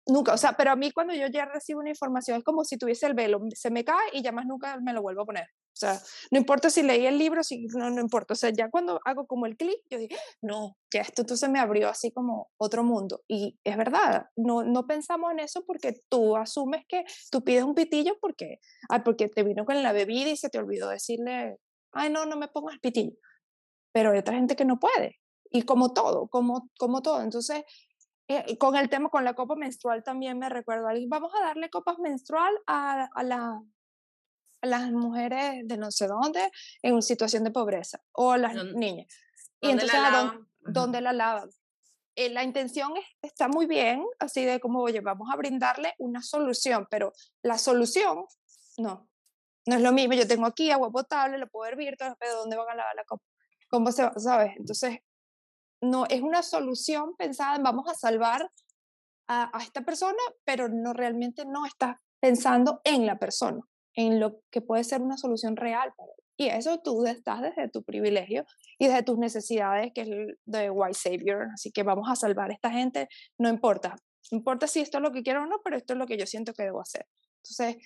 [0.07, 2.77] Nunca, o sea, pero a mí cuando yo ya recibo una información es como si
[2.77, 5.47] tuviese el velo, se me cae y ya más nunca me lo vuelvo a poner.
[5.75, 5.99] O sea,
[6.31, 8.33] no importa si leí el libro, si, no, no importa.
[8.33, 11.59] O sea, ya cuando hago como el clic, yo digo, no, ya esto entonces me
[11.59, 13.23] abrió así como otro mundo.
[13.27, 17.75] Y es verdad, no, no pensamos en eso porque tú asumes que tú pides un
[17.75, 21.57] pitillo porque, ay, porque te vino con la bebida y se te olvidó decirle,
[21.91, 23.17] ay, no, no me pongas pitillo.
[23.91, 25.19] Pero hay otra gente que no puede.
[25.51, 27.21] Y como todo, como, como todo.
[27.21, 27.63] Entonces,
[28.27, 31.99] eh, con el tema, con la copa menstrual también me recuerdo vamos a darle copas
[31.99, 33.61] menstrual a, a, la,
[34.61, 36.49] a las mujeres de no sé dónde
[36.81, 39.07] en situación de pobreza o a las niñas.
[39.61, 41.49] Y entonces, la ¿dónde, la lavan?
[42.15, 46.88] Eh, la intención está muy bien, así de como, oye, vamos a brindarle una solución,
[46.89, 48.25] pero la solución,
[48.77, 49.09] no,
[49.65, 50.13] no es lo mismo.
[50.13, 53.23] Yo tengo aquí agua potable, lo puedo hervir, pero ¿dónde van a lavar la copa?
[53.69, 54.13] ¿Cómo se va?
[54.17, 54.53] ¿Sabes?
[54.57, 54.99] Entonces,
[55.89, 58.49] no es una solución pensada en vamos a salvar
[59.27, 63.61] a, esta persona, pero no realmente no estás pensando en la persona,
[63.95, 65.93] en lo que puede ser una solución real.
[66.37, 68.45] Y eso tú estás desde tu privilegio
[68.77, 70.09] y desde tus necesidades, que es
[70.45, 71.47] de white savior.
[71.53, 73.95] Así que vamos a salvar a esta gente, no importa.
[74.31, 76.17] No importa si esto es lo que quiero o no, pero esto es lo que
[76.17, 77.07] yo siento que debo hacer.
[77.43, 77.77] Entonces,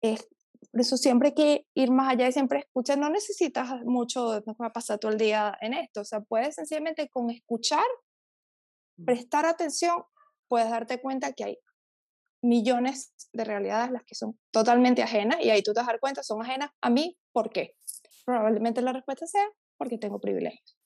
[0.00, 0.28] es,
[0.72, 2.96] por eso siempre hay que ir más allá y siempre escuchar.
[2.96, 6.00] No necesitas mucho, no va a pasar todo el día en esto.
[6.00, 7.84] O sea, puedes sencillamente con escuchar,
[9.04, 10.02] prestar atención,
[10.48, 11.58] puedes darte cuenta que hay
[12.42, 16.00] millones de realidades las que son totalmente ajenas y ahí tú te vas a dar
[16.00, 17.76] cuenta, son ajenas a mí, ¿por qué?
[18.24, 20.78] Probablemente la respuesta sea porque tengo privilegios.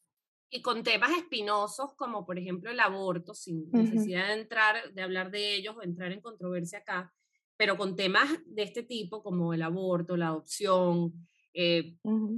[0.51, 5.31] Y con temas espinosos como por ejemplo el aborto, sin necesidad de entrar, de hablar
[5.31, 7.14] de ellos o entrar en controversia acá,
[7.57, 11.12] pero con temas de este tipo como el aborto, la adopción,
[11.55, 11.97] eh,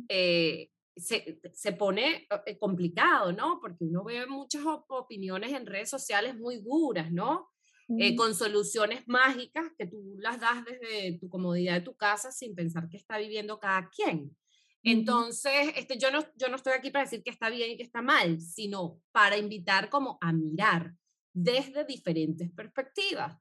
[0.09, 3.59] eh, se, se, pone eh, complicado, ¿no?
[3.61, 7.51] Porque uno ve muchas opiniones en redes sociales muy duras, ¿no?
[7.97, 12.55] Eh, con soluciones mágicas que tú las das desde tu comodidad de tu casa sin
[12.55, 14.37] pensar que está viviendo cada quien.
[14.83, 17.83] Entonces, este, yo, no, yo no estoy aquí para decir que está bien y que
[17.83, 20.95] está mal, sino para invitar como a mirar
[21.33, 23.39] desde diferentes perspectivas,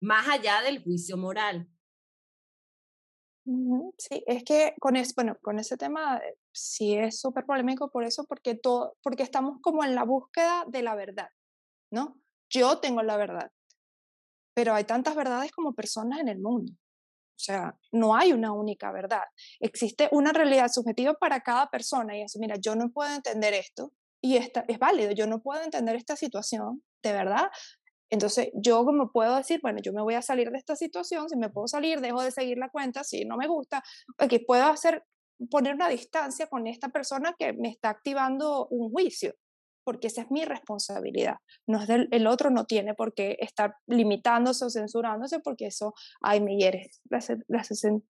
[0.00, 1.68] más allá del juicio moral.
[3.98, 8.04] Sí, es que con, es, bueno, con ese tema eh, sí es súper polémico por
[8.04, 11.28] eso, porque, todo, porque estamos como en la búsqueda de la verdad,
[11.90, 12.18] ¿no?
[12.48, 13.50] Yo tengo la verdad,
[14.54, 16.72] pero hay tantas verdades como personas en el mundo.
[16.72, 19.24] O sea, no hay una única verdad.
[19.60, 23.92] Existe una realidad subjetiva para cada persona y es, mira, yo no puedo entender esto
[24.22, 27.50] y esta, es válido, yo no puedo entender esta situación, de verdad.
[28.10, 31.36] Entonces, yo como puedo decir, bueno, yo me voy a salir de esta situación, si
[31.36, 33.82] me puedo salir, dejo de seguir la cuenta, si no me gusta,
[34.18, 35.04] aquí puedo hacer,
[35.50, 39.34] poner una distancia con esta persona que me está activando un juicio
[39.84, 41.36] porque esa es mi responsabilidad.
[41.66, 46.40] No es el otro no tiene por qué estar limitándose o censurándose porque eso, ay,
[46.40, 47.22] me hiere la,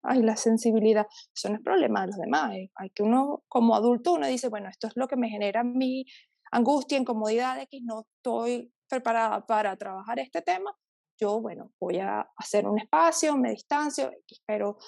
[0.03, 1.07] ay, la sensibilidad.
[1.35, 2.55] Eso no es problema de los demás.
[2.55, 2.71] Eh.
[2.75, 6.07] Hay que uno, como adulto, uno dice, bueno, esto es lo que me genera mi
[6.51, 10.77] angustia, incomodidad, no estoy preparada para trabajar este tema.
[11.21, 14.11] Yo, bueno, voy a hacer un espacio, me distancio,
[14.47, 14.79] pero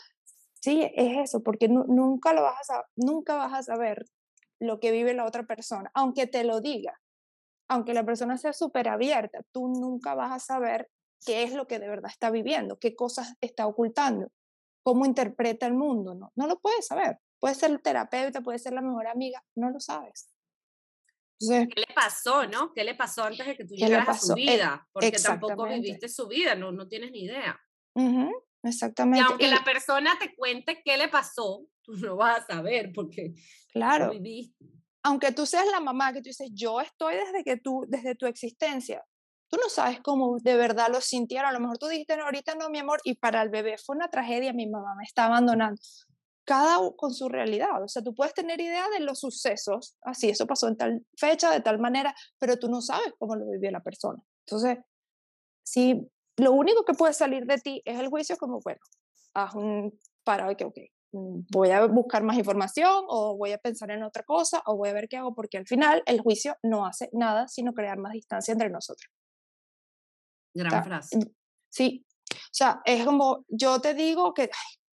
[0.60, 4.06] sí, es eso, porque nunca lo vas a, nunca vas a saber
[4.60, 7.00] lo que vive la otra persona, aunque te lo diga,
[7.68, 10.88] aunque la persona sea súper abierta, tú nunca vas a saber
[11.24, 14.28] qué es lo que de verdad está viviendo, qué cosas está ocultando,
[14.82, 17.18] cómo interpreta el mundo, no, no lo puedes saber.
[17.40, 20.28] Puede ser el terapeuta, puede ser la mejor amiga, no lo sabes.
[21.48, 22.72] ¿Qué le pasó, no?
[22.74, 24.86] ¿Qué le pasó antes de que tú llegaras a su vida?
[24.92, 27.58] Porque tampoco viviste su vida, no, no tienes ni idea.
[28.62, 29.20] exactamente.
[29.20, 33.32] Y aunque la persona te cuente qué le pasó, tú no vas a saber porque
[33.72, 34.12] claro.
[35.02, 38.26] Aunque tú seas la mamá que tú dices, yo estoy desde que tú, desde tu
[38.26, 39.02] existencia,
[39.48, 41.48] tú no sabes cómo de verdad lo sintieron.
[41.48, 43.96] A lo mejor tú dijiste, no, ahorita no, mi amor, y para el bebé fue
[43.96, 45.80] una tragedia, mi mamá me está abandonando.
[46.50, 47.82] Cada con su realidad.
[47.82, 51.50] O sea, tú puedes tener idea de los sucesos, así, eso pasó en tal fecha,
[51.52, 54.20] de tal manera, pero tú no sabes cómo lo vivió la persona.
[54.46, 54.78] Entonces,
[55.62, 58.80] si lo único que puede salir de ti es el juicio, como, bueno,
[59.34, 60.78] haz un para, ok, ok,
[61.12, 64.90] Mm, voy a buscar más información o voy a pensar en otra cosa o voy
[64.90, 68.12] a ver qué hago, porque al final el juicio no hace nada sino crear más
[68.12, 69.10] distancia entre nosotros.
[70.54, 71.18] Gran frase.
[71.68, 74.50] Sí, o sea, es como yo te digo que,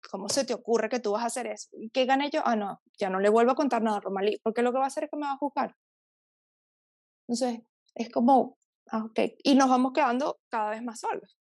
[0.09, 1.69] ¿cómo se te ocurre que tú vas a hacer eso?
[1.73, 2.41] ¿Y qué gané yo?
[2.45, 4.85] Ah, no, ya no le vuelvo a contar nada a Romalí, porque lo que va
[4.85, 5.75] a hacer es que me va a juzgar.
[7.27, 7.61] Entonces,
[7.95, 8.57] es como,
[8.91, 11.37] ah, ok, y nos vamos quedando cada vez más solos.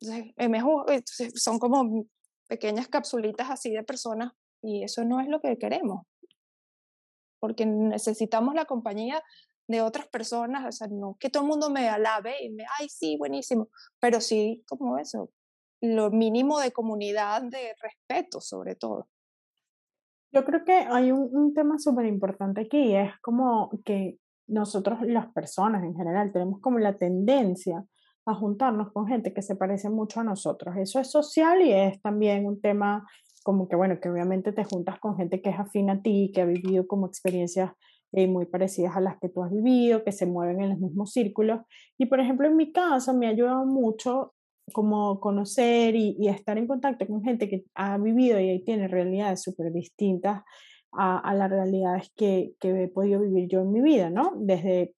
[0.00, 2.06] Entonces, entonces son como
[2.48, 6.06] pequeñas capsulitas así de personas y eso no es lo que queremos,
[7.38, 9.22] porque necesitamos la compañía
[9.68, 12.88] de otras personas, o sea, no que todo el mundo me alabe y me, ay,
[12.88, 13.68] sí, buenísimo,
[14.00, 15.30] pero sí como eso,
[15.80, 19.08] lo mínimo de comunidad, de respeto sobre todo.
[20.32, 25.32] Yo creo que hay un, un tema súper importante aquí, es como que nosotros las
[25.32, 27.84] personas en general tenemos como la tendencia
[28.26, 30.76] a juntarnos con gente que se parece mucho a nosotros.
[30.76, 33.06] Eso es social y es también un tema
[33.42, 36.42] como que, bueno, que obviamente te juntas con gente que es afín a ti, que
[36.42, 37.72] ha vivido como experiencias
[38.12, 41.12] eh, muy parecidas a las que tú has vivido, que se mueven en los mismos
[41.12, 41.60] círculos.
[41.96, 44.34] Y por ejemplo, en mi caso me ha ayudado mucho
[44.72, 49.42] como conocer y, y estar en contacto con gente que ha vivido y tiene realidades
[49.42, 50.42] súper distintas
[50.92, 54.32] a, a, las realidades que, que he podido vivir yo en mi vida, ¿no?
[54.36, 54.94] Desde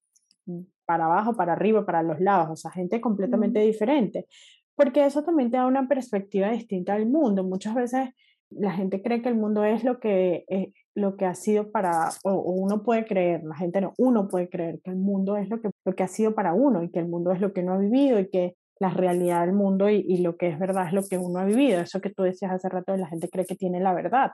[0.85, 4.27] para abajo, para arriba, para los lados, o sea, gente completamente diferente,
[4.75, 7.43] porque eso también te da una perspectiva distinta al mundo.
[7.43, 8.09] Muchas veces
[8.49, 12.09] la gente cree que el mundo es lo que, eh, lo que ha sido para,
[12.23, 15.61] o, uno puede creer, la gente no, uno puede creer que el mundo es lo
[15.61, 17.73] que, lo que ha sido para uno y que el mundo es lo que uno
[17.73, 20.93] ha vivido y que la realidad del mundo y, y lo que es verdad es
[20.93, 21.79] lo que uno ha vivido.
[21.79, 24.31] Eso que tú decías hace rato, la gente cree que tiene la verdad.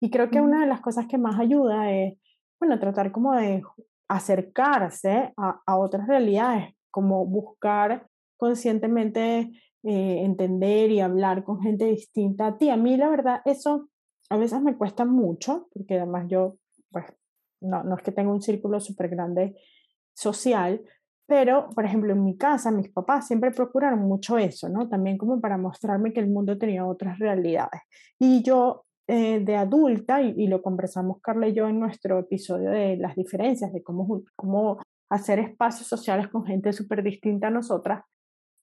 [0.00, 2.14] Y creo que una de las cosas que más ayuda es,
[2.60, 3.62] bueno, tratar como de
[4.08, 9.50] acercarse a, a otras realidades, como buscar conscientemente
[9.82, 12.70] eh, entender y hablar con gente distinta a ti.
[12.70, 13.88] A mí la verdad eso
[14.30, 16.56] a veces me cuesta mucho, porque además yo,
[16.90, 17.04] pues,
[17.60, 19.56] no, no es que tenga un círculo súper grande
[20.14, 20.82] social,
[21.26, 24.88] pero, por ejemplo, en mi casa, mis papás siempre procuraron mucho eso, ¿no?
[24.88, 27.80] También como para mostrarme que el mundo tenía otras realidades.
[28.18, 32.70] Y yo, eh, de adulta, y, y, lo conversamos Carla y yo en nuestro episodio
[32.70, 34.78] de las diferencias, de cómo, cómo
[35.10, 38.04] hacer espacios sociales con gente súper distinta a nosotras,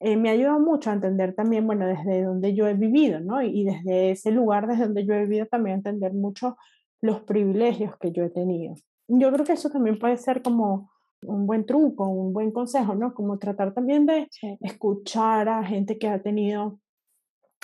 [0.03, 3.43] eh, me ha ayudado mucho a entender también, bueno, desde donde yo he vivido, ¿no?
[3.43, 6.57] Y, desde ese lugar, desde donde yo he vivido, también entender mucho
[7.01, 8.73] los privilegios que yo he tenido.
[9.07, 10.91] Yo creo que eso también puede ser como
[11.25, 13.13] un buen truco, un buen consejo, ¿no?
[13.13, 14.27] Como tratar también de
[14.61, 16.79] escuchar a gente que ha tenido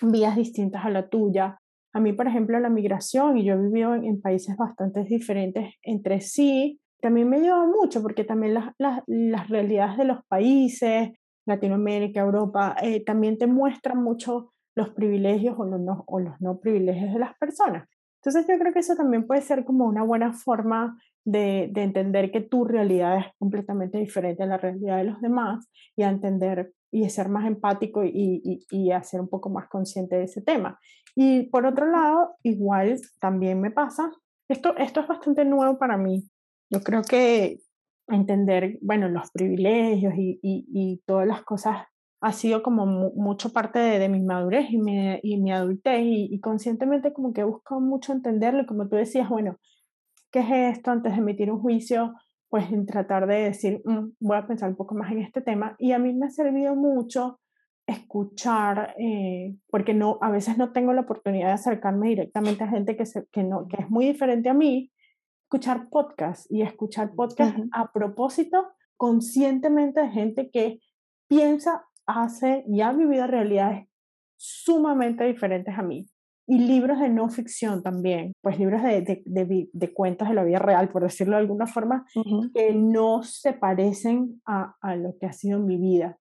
[0.02, 1.60] vías distintas a la tuya.
[1.94, 6.22] A mí, por ejemplo, la migración, y yo he vivido en, países bastante diferentes entre
[6.22, 11.12] sí, también me ayuda mucho porque también las, las, las realidades de los países,
[11.46, 16.60] Latinoamérica, Europa, eh, también te muestran mucho los privilegios o los, no, o los no
[16.60, 17.88] privilegios de las personas.
[18.22, 22.32] Entonces yo creo que eso también puede ser como una buena forma de, de, entender
[22.32, 26.72] que tu realidad es completamente diferente a la realidad de los demás y a entender
[26.90, 30.42] y ser más empático y, y, y a ser un poco más consciente de ese
[30.42, 30.80] tema.
[31.16, 34.10] Y por otro lado, igual también me pasa,
[34.48, 36.24] esto, esto es bastante nuevo para mí.
[36.70, 37.58] Yo creo que
[38.08, 41.88] entender, bueno, los privilegios y, y, todas las cosas
[42.22, 47.12] ha sido como mucho parte de, mi madurez y mi, y mi adultez y, conscientemente
[47.12, 49.58] como que he buscado mucho entenderlo y como tú decías, bueno,
[50.38, 50.92] ¿qué es esto?
[50.92, 52.14] Antes de emitir un juicio,
[52.50, 55.76] pues en tratar de decir, mm, voy a pensar un poco más en este tema
[55.80, 57.40] y a mí me ha servido mucho
[57.88, 62.98] escuchar, eh, porque no, a veces no tengo la oportunidad de acercarme directamente a gente
[62.98, 64.92] que, se, que, no, que es muy diferente a mí
[65.44, 70.80] escuchar podcast y escuchar podcast a propósito conscientemente de gente que
[71.28, 73.88] piensa, hace y ha vivido realidades
[74.36, 76.08] sumamente diferentes a mí.
[76.50, 80.46] Y libros de no ficción también, pues libros de, de, de, de cuentos de la
[80.46, 82.06] vida real, por decirlo de alguna forma,
[82.54, 86.18] que no se parecen a, a, lo que ha sido mi vida.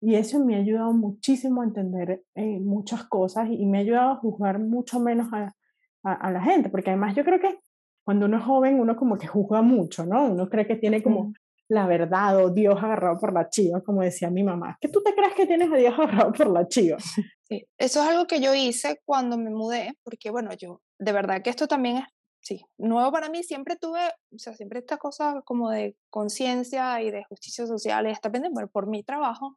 [0.00, 4.10] Y eso me ha ayudado muchísimo a entender eh, muchas cosas y me ha ayudado
[4.12, 5.54] a juzgar mucho menos a,
[6.02, 7.58] a, a, la gente, porque además yo creo que
[8.02, 10.26] cuando uno es joven, uno como que juzga mucho, ¿no?
[10.26, 11.34] Uno cree que tiene como
[11.68, 14.78] la verdad o Dios agarrado por la chiva, como decía mi mamá.
[14.80, 16.98] ¿Qué tú te crees que tienes a Dios agarrado por la chiva?
[16.98, 21.42] Sí, eso es algo que yo hice cuando me mudé, porque bueno, yo, de verdad
[21.42, 22.04] que esto también es,
[22.40, 24.00] sí, nuevo para mí, siempre tuve,
[24.32, 28.88] o sea, siempre esta cosa como de conciencia y de justicia social, está pendiente por
[28.88, 29.56] mi trabajo,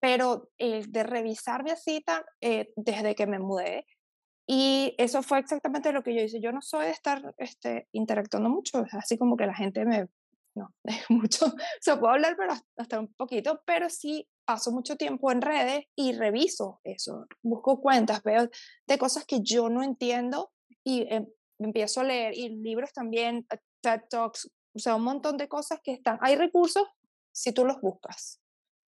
[0.00, 3.86] pero el de revisar mi cita eh, desde que me mudé,
[4.46, 6.40] y eso fue exactamente lo que yo hice.
[6.40, 10.08] Yo no soy de estar este, interactuando mucho, así como que la gente me...
[10.56, 10.74] No,
[11.10, 15.84] mucho, se puede hablar, pero hasta un poquito, pero sí paso mucho tiempo en redes
[15.94, 17.26] y reviso eso.
[17.42, 18.48] Busco cuentas, veo
[18.86, 20.50] de cosas que yo no entiendo
[20.82, 21.26] y em,
[21.58, 22.36] empiezo a leer.
[22.36, 26.18] Y libros también, eh, TED Talks, o sea, un montón de cosas que están.
[26.22, 26.84] Hay recursos
[27.32, 28.40] si tú los buscas.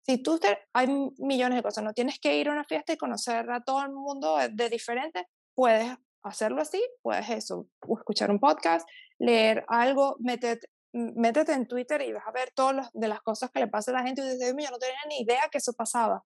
[0.04, 2.96] Si tú te, hay millones de cosas, no tienes que ir a una fiesta y
[2.96, 8.40] conocer a todo el mundo de, de diferente, puedes hacerlo así, puedes eso, escuchar un
[8.40, 8.88] podcast,
[9.20, 13.60] leer algo, métete, métete en Twitter y vas a ver todas de las cosas que
[13.60, 16.24] le pasa a la gente y dices, yo no tenía ni idea que eso pasaba.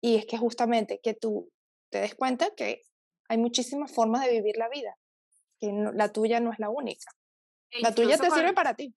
[0.00, 1.50] Y es que justamente que tú
[1.90, 2.82] te des cuenta que
[3.28, 4.96] hay muchísimas formas de vivir la vida,
[5.58, 7.10] que la tuya no es la única.
[7.70, 8.94] E la tuya te sirve para ti.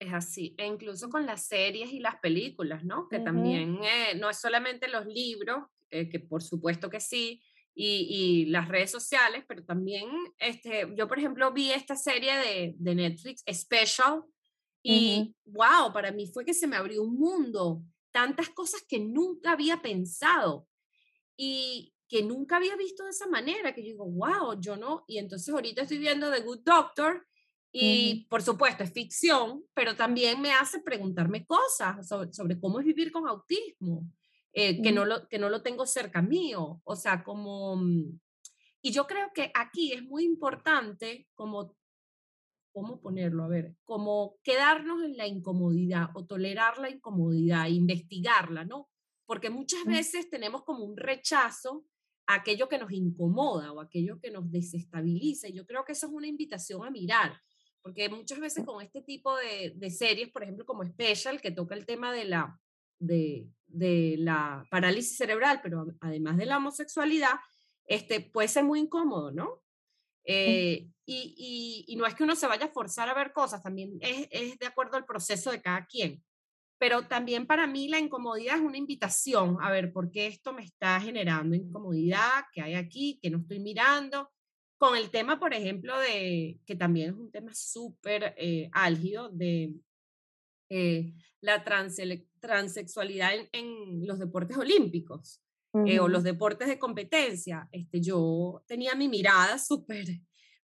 [0.00, 3.08] Es así, e incluso con las series y las películas, ¿no?
[3.08, 7.42] Que también eh, no es solamente los libros, eh, que por supuesto que sí,
[7.80, 12.94] y, las redes sociales, pero también, este, yo por ejemplo vi esta serie de, de
[12.94, 14.24] Netflix, Special,
[14.82, 19.52] y wow, para mí fue que se me abrió un mundo, tantas cosas que nunca
[19.52, 20.66] había pensado
[21.36, 25.18] y que nunca había visto de esa manera, que yo digo, wow, yo no, y
[25.18, 27.26] entonces ahorita estoy viendo The Good Doctor
[27.70, 32.86] y por supuesto es ficción, pero también me hace preguntarme cosas sobre, sobre cómo es
[32.86, 34.04] vivir con autismo.
[34.60, 36.80] Eh, que, no lo, que no lo tengo cerca mío.
[36.82, 37.76] O sea, como...
[37.76, 38.18] Mm,
[38.82, 41.76] y yo creo que aquí es muy importante como,
[42.72, 43.44] ¿cómo ponerlo?
[43.44, 48.88] A ver, como quedarnos en la incomodidad o tolerar la incomodidad, investigarla, ¿no?
[49.26, 51.84] Porque muchas veces tenemos como un rechazo
[52.26, 55.48] aquello que nos incomoda o aquello que nos desestabiliza.
[55.48, 57.40] Y yo creo que eso es una invitación a mirar,
[57.80, 61.76] porque muchas veces con este tipo de, de series, por ejemplo, como Special, que toca
[61.76, 62.60] el tema de la,
[62.98, 67.34] de, de la parálisis cerebral, pero además de la homosexualidad,
[67.86, 69.62] este, puede ser muy incómodo, ¿no?
[70.24, 73.96] Eh, y, y, no es que uno se vaya a forzar a ver cosas, también
[74.00, 76.22] es, es de acuerdo al proceso de cada quien.
[76.78, 80.62] Pero también para mí la incomodidad es una invitación a ver por qué esto me
[80.62, 84.30] está generando incomodidad, qué hay aquí, que no estoy mirando.
[84.76, 89.72] Con el tema, por ejemplo, de que también es un tema súper eh, álgido de
[90.68, 91.64] eh, la
[92.40, 95.42] transexualidad en, los deportes olímpicos
[95.86, 97.68] eh, o los deportes de competencia.
[97.72, 100.06] Este, yo tenía mi mirada súper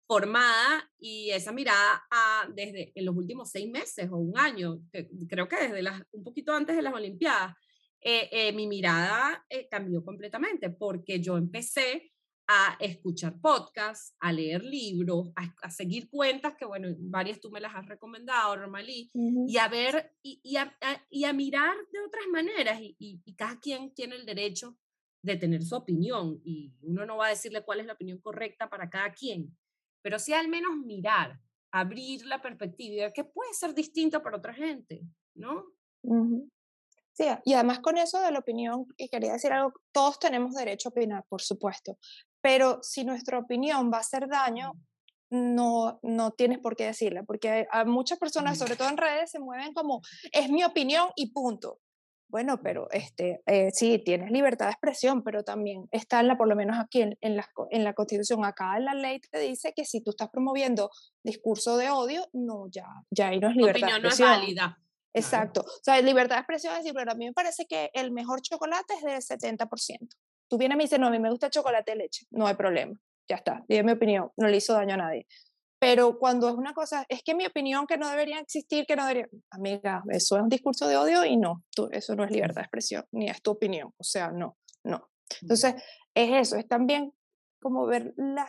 [0.06, 4.82] formada y esa mirada a, desde en los últimos seis meses o un año,
[5.28, 7.56] creo que desde las, un poquito antes de las Olimpiadas,
[8.06, 12.13] eh, mi mirada cambió completamente porque yo empecé
[12.56, 17.74] a escuchar podcasts, a leer libros, a, seguir cuentas, que bueno, varias tú me las
[17.74, 20.76] has recomendado, Romalí, y a ver, y, y, a,
[21.10, 24.78] y, a, mirar de otras maneras, y, y, cada quien tiene el derecho
[25.24, 28.70] de tener su opinión, y uno no va a decirle cuál es la opinión correcta
[28.70, 29.58] para cada quien,
[30.04, 31.40] pero sí al menos mirar,
[31.72, 35.02] abrir la perspectiva y ver que puede ser distinto para otra gente,
[35.34, 35.66] ¿no?
[37.14, 40.90] Sí, y además con eso de la opinión, y quería decir algo, todos tenemos derecho
[40.90, 41.98] a opinar, por supuesto,
[42.44, 44.74] pero si nuestra opinión va a hacer daño,
[45.32, 49.40] no, no tienes por qué decirla, porque a muchas personas, sobre todo en redes, se
[49.40, 51.80] mueven como, es mi opinión y punto.
[52.28, 56.50] Bueno, pero este, eh, sí, tienes libertad de expresión, pero también está en la, por
[56.50, 59.72] lo menos aquí en, en, la, en la Constitución, acá en la ley te dice
[59.74, 60.90] que si tú estás promoviendo
[61.24, 64.30] discurso de odio, no, ya, ya ahí no es libertad opinión de expresión.
[64.30, 64.80] no es válida.
[65.14, 65.62] Exacto.
[65.62, 68.42] O sea, libertad de expresión es decir, pero a mí me parece que el mejor
[68.42, 70.10] chocolate es del 70%.
[70.54, 72.54] Tú vienes y me dices, no, a mí me gusta chocolate de leche, no hay
[72.54, 72.94] problema,
[73.28, 75.26] ya está, dime mi opinión, no le hizo daño a nadie.
[75.80, 79.08] Pero cuando es una cosa, es que mi opinión que no debería existir, que no
[79.08, 82.58] debería, amiga, eso es un discurso de odio y no, tú, eso no es libertad
[82.58, 85.10] de expresión, ni es tu opinión, o sea, no, no.
[85.42, 85.74] Entonces,
[86.14, 87.14] es eso, es también
[87.60, 88.48] como ver la,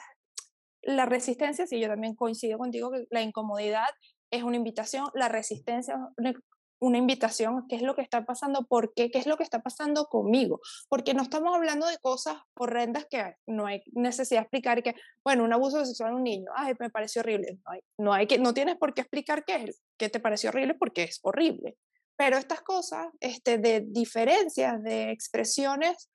[0.83, 3.89] la resistencia, si yo también coincido contigo que la incomodidad
[4.31, 6.35] es una invitación, la resistencia una
[6.81, 10.07] invitación, qué es lo que está pasando, por qué, qué es lo que está pasando
[10.07, 14.95] conmigo, porque no estamos hablando de cosas horrendas que no hay necesidad de explicar que,
[15.25, 18.27] bueno, un abuso sexual a un niño, ay, me pareció horrible, no hay, no hay
[18.27, 21.77] que, no tienes por qué explicar qué es, qué te pareció horrible porque es horrible,
[22.17, 26.11] pero estas cosas, este, de diferencias, de expresiones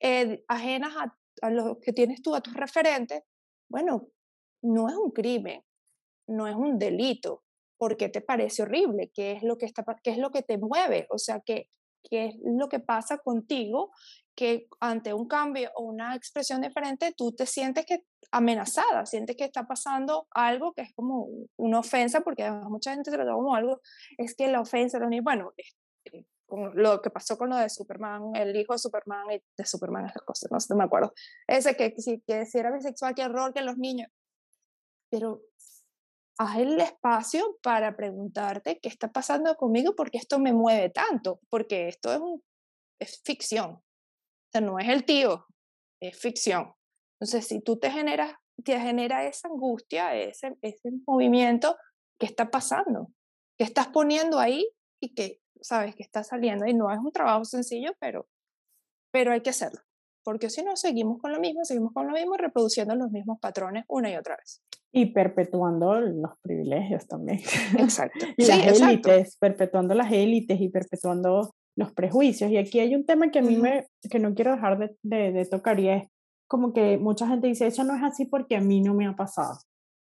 [0.00, 3.22] eh, ajenas a, a lo que tienes tú, a tus referentes,
[3.68, 4.08] bueno,
[4.62, 5.62] no es un crimen,
[6.26, 7.43] no es un delito,
[7.84, 9.10] ¿por qué te parece horrible?
[9.12, 11.06] ¿Qué es lo que, está, qué es lo que te mueve?
[11.10, 11.68] O sea, ¿qué,
[12.02, 13.92] ¿qué es lo que pasa contigo
[14.34, 19.44] que ante un cambio o una expresión diferente tú te sientes que amenazada, sientes que
[19.44, 21.28] está pasando algo que es como
[21.58, 23.82] una ofensa, porque además mucha gente toma como algo,
[24.16, 26.26] es que la ofensa, lo bueno, este,
[26.72, 30.22] lo que pasó con lo de Superman, el hijo de Superman y de Superman, esas
[30.22, 31.12] cosas, no, no me acuerdo,
[31.46, 34.08] ese que, que, que si era bisexual, qué error que los niños,
[35.10, 35.42] pero
[36.38, 41.88] haz el espacio para preguntarte qué está pasando conmigo, porque esto me mueve tanto, porque
[41.88, 42.40] esto
[42.98, 43.70] es, ficción.
[43.72, 43.82] O
[44.52, 45.46] sea, no es el tío,
[46.00, 46.72] es ficción.
[47.20, 51.76] Entonces, si tú te generas, te genera esa angustia, ese, ese movimiento,
[52.18, 53.08] ¿qué está pasando?
[53.58, 54.68] ¿Qué estás poniendo ahí
[55.00, 56.66] y que sabes que está saliendo?
[56.66, 58.26] Y no es un trabajo sencillo, pero,
[59.12, 59.80] pero hay que hacerlo.
[60.24, 63.84] Porque si no, seguimos con lo mismo, seguimos con lo mismo, reproduciendo los mismos patrones
[63.88, 64.62] una y otra vez.
[64.94, 67.40] Y perpetuando los privilegios también.
[67.78, 68.26] Exacto.
[68.36, 72.50] y las élites, perpetuando las élites y perpetuando los prejuicios.
[72.50, 75.32] Y aquí hay un tema que a mí me, que no quiero dejar de, de,
[75.32, 76.04] de, tocar y es
[76.46, 79.16] como que mucha gente dice, eso no es así porque a mí no me ha
[79.16, 79.58] pasado.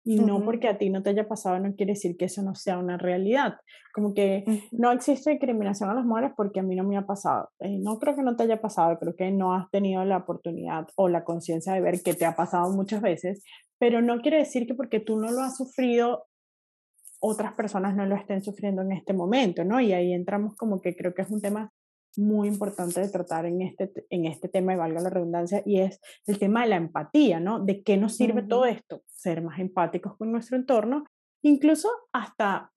[0.09, 2.55] Y no porque a ti no te haya pasado no quiere decir que eso no
[2.55, 3.57] sea una realidad.
[3.93, 7.51] Como que no existe discriminación a las mujeres porque a mí no me ha pasado.
[7.59, 10.87] Eh, no creo que no te haya pasado, creo que no has tenido la oportunidad
[10.95, 13.43] o la conciencia de ver que te ha pasado muchas veces,
[13.79, 16.27] pero no quiere decir que porque tú no lo has sufrido,
[17.21, 19.81] otras personas no lo estén sufriendo en este momento, ¿no?
[19.81, 21.73] Y ahí entramos como que creo que es un tema
[22.17, 26.01] muy importante de tratar en este, en este tema, y valga la redundancia, y es
[26.27, 27.61] el tema de la empatía, ¿no?
[27.61, 29.03] ¿De qué nos sirve todo esto?
[29.07, 31.05] Ser más empáticos con nuestro entorno,
[31.43, 32.73] incluso hasta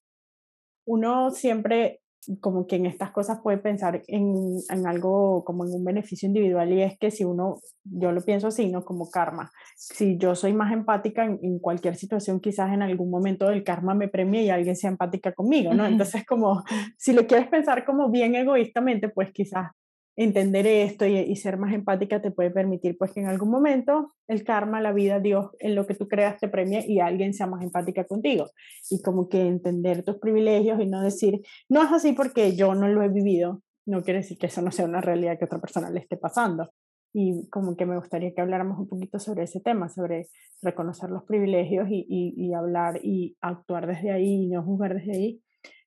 [0.86, 2.02] uno siempre
[2.38, 6.72] como que en estas cosas puede pensar en, en, algo como en un beneficio individual
[6.72, 8.84] y es que si uno, yo lo pienso así, ¿no?
[8.84, 9.52] Como karma.
[9.76, 13.96] Si yo soy más empática en, en cualquier situación, quizás en algún momento del karma
[13.96, 15.86] me premie y alguien sea empática conmigo, ¿no?
[15.86, 16.64] Entonces como,
[16.98, 19.72] si lo quieres pensar como bien egoístamente, pues quizás
[20.20, 24.44] entender esto y, ser más empática te puede permitir pues que en algún momento el
[24.44, 27.64] karma, la vida, Dios, en lo que tú creas te premie y alguien sea más
[27.64, 28.48] empática contigo.
[28.90, 31.40] Y como que entender tus privilegios y no decir,
[31.70, 34.72] no es así porque yo no lo he vivido, no quiere decir que eso no
[34.72, 36.70] sea una realidad que otra persona le esté pasando.
[37.14, 40.28] Y como que me gustaría que habláramos un poquito sobre ese tema, sobre
[40.62, 45.42] reconocer los privilegios y, y, hablar y actuar desde ahí y no juzgar desde ahí,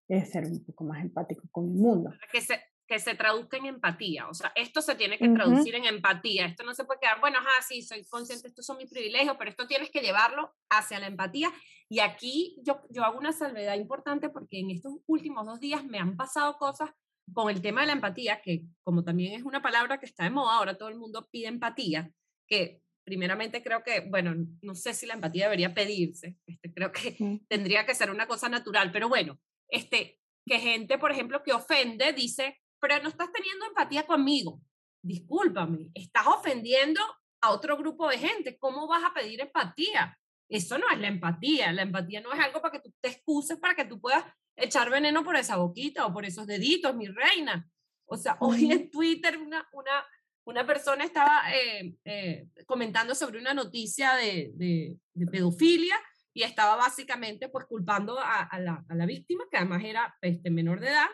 [0.08, 2.10] es ser un poco más empático con el mundo.
[2.32, 2.54] Que se,
[2.92, 4.28] que se traduzca en empatía.
[4.28, 6.44] O sea, esto se tiene que traducir en empatía.
[6.44, 9.50] Esto no se puede quedar, bueno, ah, sí, soy consciente, estos son mis privilegios, pero
[9.50, 11.50] esto tienes que llevarlo hacia la empatía.
[11.88, 15.98] Y aquí yo, yo hago una salvedad importante porque en estos últimos dos días me
[15.98, 16.90] han pasado cosas
[17.32, 20.30] con el tema de la empatía, que como también es una palabra que está de
[20.30, 22.12] moda, ahora todo el mundo pide empatía,
[22.46, 27.40] que primeramente creo que, bueno, no sé si la empatía debería pedirse, este, creo que
[27.48, 29.40] tendría que ser una cosa natural, pero bueno,
[29.70, 34.60] este, que gente, por ejemplo, que ofende, dice, pero no estás teniendo empatía conmigo.
[35.04, 37.00] Discúlpame, estás ofendiendo
[37.40, 38.58] a otro grupo de gente.
[38.58, 40.18] ¿Cómo vas a pedir empatía?
[40.48, 41.72] Eso no es la empatía.
[41.72, 44.24] La empatía no es algo para que tú te excuses, para que tú puedas
[44.56, 47.68] echar veneno por esa boquita o por esos deditos, mi reina.
[48.04, 50.04] O sea, hoy en Twitter una, una,
[50.44, 55.94] una persona estaba eh, eh, comentando sobre una noticia de, de, pedofilia
[56.34, 60.50] y estaba básicamente pues culpando a, a, la, a, la, víctima, que además era este,
[60.50, 61.08] menor de edad,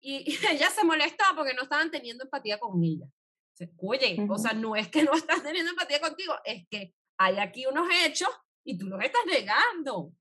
[0.26, 3.06] y, ella se molestaba porque no estaban teniendo empatía con ella.
[3.78, 7.66] Oye, o sea, no es que no estás teniendo empatía contigo, es que hay aquí
[7.66, 8.30] unos hechos
[8.64, 10.12] y tú los estás negando.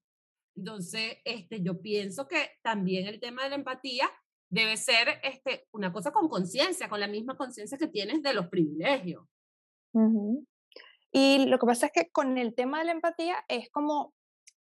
[0.57, 4.11] Entonces, este, yo pienso que también el tema de la empatía
[4.49, 8.47] debe ser este, una cosa con conciencia, con la misma conciencia que tienes de los
[8.47, 9.23] privilegios.
[11.11, 14.13] Y lo que pasa es que con el tema de la empatía es como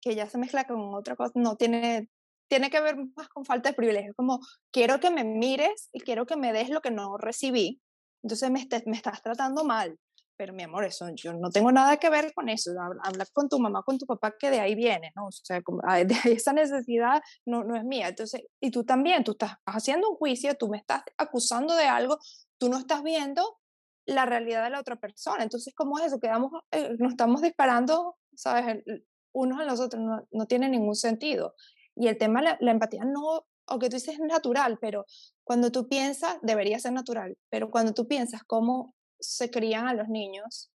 [0.01, 2.09] que ya se mezcla con otra cosa, no tiene
[2.47, 4.39] tiene que ver más con falta de privilegio, como
[4.71, 7.81] quiero que me mires y quiero que me des lo que no recibí,
[8.23, 9.99] entonces me, me estás tratando mal,
[10.35, 12.71] pero mi amor, eso yo no tengo nada que ver con eso,
[13.03, 15.27] habla, con tu mamá, con tu papá, que de ahí viene, ¿no?
[15.27, 16.07] O sea, de
[16.41, 20.55] esa necesidad no, no es mía, entonces, y tú también, tú estás haciendo un juicio,
[20.55, 22.17] tú me estás acusando de algo,
[22.57, 23.59] tú no estás viendo
[24.05, 26.19] la realidad de la otra persona, entonces, ¿cómo es eso?
[26.19, 28.83] Quedamos, eh, nos estamos disparando, ¿sabes?
[29.31, 31.55] Unos a los otros, no, no tiene ningún sentido.
[31.95, 35.05] Y el tema, la, la empatía no, o que tú dices es natural, pero
[35.43, 40.09] cuando tú piensas, debería ser natural, pero cuando tú piensas cómo se crían a los
[40.09, 40.71] niños,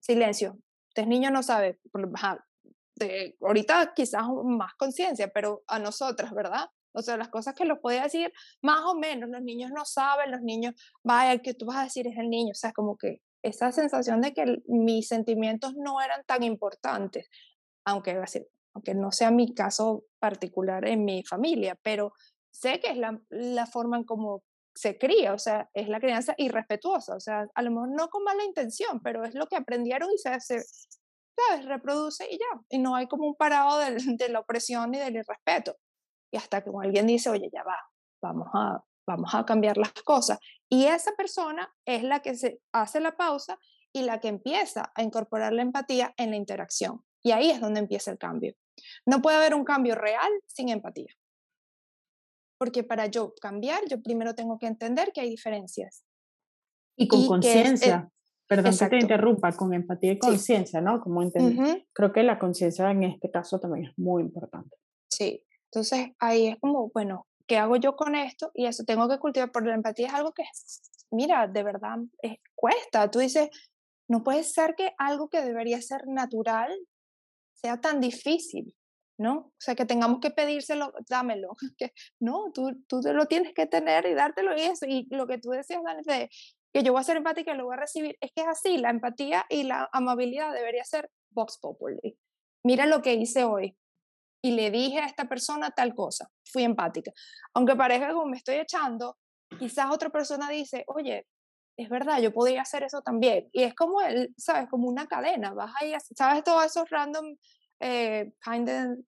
[0.00, 1.80] silencio, este niño no sabe,
[2.96, 6.68] de, ahorita quizás más conciencia, pero a nosotras, ¿verdad?
[6.92, 8.32] O sea, las cosas que los puede decir,
[8.62, 11.84] más o menos, los niños no saben, los niños, vaya, el que tú vas a
[11.84, 16.00] decir es el niño, o sea, como que esa sensación de que mis sentimientos no
[16.00, 17.28] eran tan importantes,
[17.84, 22.12] aunque decir, aunque no sea mi caso particular en mi familia, pero
[22.50, 24.42] sé que es la, la forma en cómo
[24.74, 28.24] se cría, o sea, es la crianza irrespetuosa, o sea, a lo mejor no con
[28.24, 30.64] mala intención, pero es lo que aprendieron y se, hace,
[31.36, 31.64] ¿sabes?
[31.66, 35.16] Reproduce y ya, y no hay como un parado de, de la opresión y del
[35.16, 35.76] irrespeto.
[36.32, 37.78] Y hasta que alguien dice, oye, ya va,
[38.20, 40.40] vamos a, vamos a cambiar las cosas.
[40.68, 43.58] Y esa persona es la que se hace la pausa
[43.92, 47.04] y la que empieza a incorporar la empatía en la interacción.
[47.22, 48.54] Y ahí es donde empieza el cambio.
[49.06, 51.12] No puede haber un cambio real sin empatía.
[52.58, 56.04] Porque para yo cambiar, yo primero tengo que entender que hay diferencias.
[56.96, 58.08] Y con conciencia.
[58.46, 61.00] Perdón que te interrumpa, con empatía y conciencia, ¿no?
[61.00, 61.86] Como entender.
[61.92, 64.76] Creo que la conciencia en este caso también es muy importante.
[65.08, 68.50] Sí, entonces ahí es como, bueno, ¿qué hago yo con esto?
[68.54, 70.44] Y eso tengo que cultivar, porque la empatía es algo que,
[71.10, 71.98] mira, de verdad
[72.54, 73.10] cuesta.
[73.10, 73.48] Tú dices,
[74.08, 76.70] no puede ser que algo que debería ser natural
[77.64, 78.76] sea tan difícil,
[79.18, 79.36] ¿no?
[79.38, 81.56] O sea, que tengamos que pedírselo, dámelo.
[81.78, 84.84] Que, no, tú, tú te lo tienes que tener y dártelo y eso.
[84.86, 86.28] Y lo que tú decías, Dani, de
[86.74, 88.76] que yo voy a ser empática y lo voy a recibir, es que es así,
[88.76, 92.18] la empatía y la amabilidad debería ser Vox Populi.
[92.64, 93.74] Mira lo que hice hoy
[94.42, 97.12] y le dije a esta persona tal cosa, fui empática.
[97.54, 99.16] Aunque parezca como me estoy echando,
[99.58, 101.26] quizás otra persona dice, oye,
[101.76, 103.48] es verdad, yo podría hacer eso también.
[103.52, 104.68] Y es como, el, ¿sabes?
[104.68, 106.44] Como una cadena, vas ahí, ¿sabes?
[106.44, 107.36] Todos esos random,
[107.80, 108.98] eh, kind of,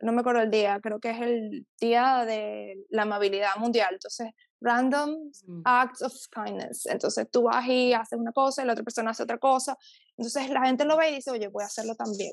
[0.00, 3.94] no me acuerdo el día, creo que es el día de la amabilidad mundial.
[3.94, 5.62] Entonces, random mm.
[5.64, 6.86] acts of kindness.
[6.86, 9.76] Entonces, tú vas y haces una cosa y la otra persona hace otra cosa.
[10.16, 12.32] Entonces, la gente lo ve y dice, oye, voy a hacerlo también.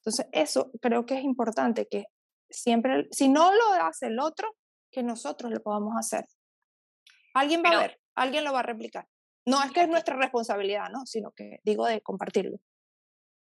[0.00, 2.06] Entonces, eso creo que es importante, que
[2.50, 4.54] siempre, si no lo hace el otro,
[4.90, 6.26] que nosotros lo podamos hacer.
[7.34, 9.06] Alguien va a ver alguien lo va a replicar.
[9.46, 11.06] No es que es nuestra responsabilidad, ¿no?
[11.06, 12.58] Sino que digo de compartirlo.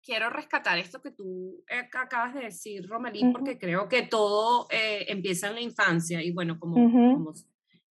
[0.02, 5.06] Quiero rescatar esto que tú eh, acabas de decir, Romalí, porque creo que todo eh,
[5.08, 7.32] empieza en la infancia y bueno, como,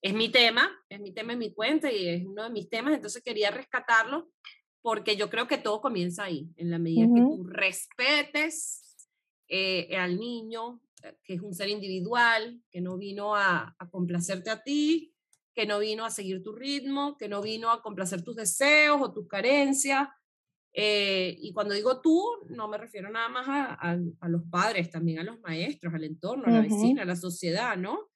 [0.02, 2.92] es mi tema, es mi tema en mi cuenta y es uno de mis temas,
[2.92, 4.28] entonces quería rescatarlo
[4.82, 9.08] porque yo creo que todo comienza ahí, en la medida que tú respetes
[9.48, 10.82] eh, al niño,
[11.24, 15.11] que es un ser individual, que no vino a, a, complacerte a ti,
[15.54, 19.12] que no vino a seguir tu ritmo, que no vino a complacer tus deseos o
[19.12, 20.08] tus carencias.
[20.74, 25.18] Eh, y cuando digo tú, no me refiero nada más a, a, los padres, también
[25.18, 28.10] a los maestros, al entorno, a la vecina, a la sociedad, ¿no?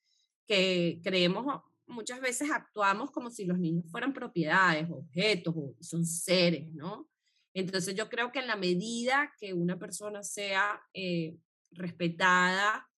[0.46, 1.44] Que creemos
[1.86, 7.08] muchas veces actuamos como si los niños fueran propiedades, objetos, o son seres, ¿no?
[7.54, 11.36] Entonces yo creo que en la medida que una persona sea eh,
[11.70, 12.88] respetada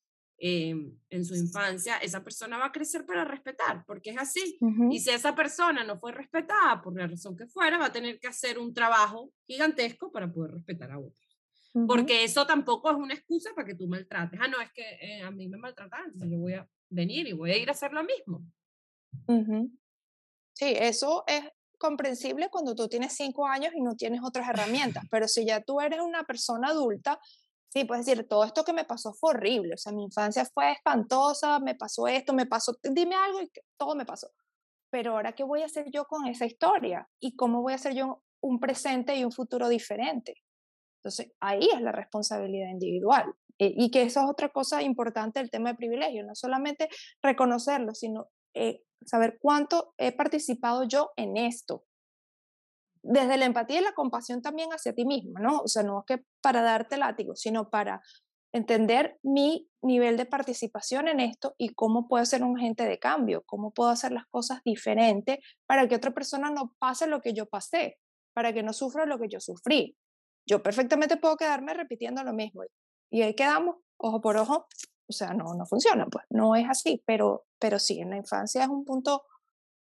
[0.41, 0.75] eh,
[1.11, 4.57] en su infancia, esa persona va a crecer para respetar, porque es así.
[4.91, 8.21] Y si esa persona no fue respetada por la razón que fuera, va a tener
[8.21, 11.39] que hacer un trabajo gigantesco para poder respetar a otros.
[11.87, 14.39] Porque eso tampoco es una excusa para que tú maltrates.
[14.41, 17.33] Ah, no, es que eh, a mí me maltratan, entonces yo voy a venir y
[17.33, 18.45] voy a ir a hacer lo mismo.
[20.55, 21.43] Sí, eso es
[21.79, 25.81] comprensible cuando tú tienes cinco años y no tienes otras herramientas, pero si ya tú
[25.81, 27.21] eres una persona adulta,
[27.69, 30.73] sí, puedes decir, todo esto que me pasó fue horrible, o sea, mi infancia fue
[30.73, 34.31] espantosa, me pasó esto, me pasó, dime algo y todo me pasó.
[34.91, 37.09] Pero ahora, ¿qué voy a hacer yo con esa historia?
[37.21, 40.35] ¿Y cómo voy a hacer yo un presente y un futuro diferente?
[40.99, 43.35] Entonces, ahí es la responsabilidad individual.
[43.59, 46.89] Eh, y que eso es otra cosa importante del tema de privilegio, no solamente
[47.23, 51.85] reconocerlo, sino eh, saber cuánto he participado yo en esto.
[53.03, 55.61] Desde la empatía y la compasión también hacia ti mismo, ¿no?
[55.61, 58.03] O sea, no es que para darte látigo, sino para
[58.53, 63.43] entender mi nivel de participación en esto y cómo puedo ser un agente de cambio,
[63.47, 67.47] cómo puedo hacer las cosas diferentes para que otra persona no pase lo que yo
[67.47, 67.99] pasé,
[68.35, 69.97] para que no sufra lo que yo sufrí.
[70.47, 72.63] Yo perfectamente puedo quedarme repitiendo lo mismo
[73.11, 74.67] y ahí quedamos, ojo por ojo,
[75.09, 78.63] o sea, no, no funciona, pues no es así, pero, pero sí, en la infancia
[78.63, 79.23] es un punto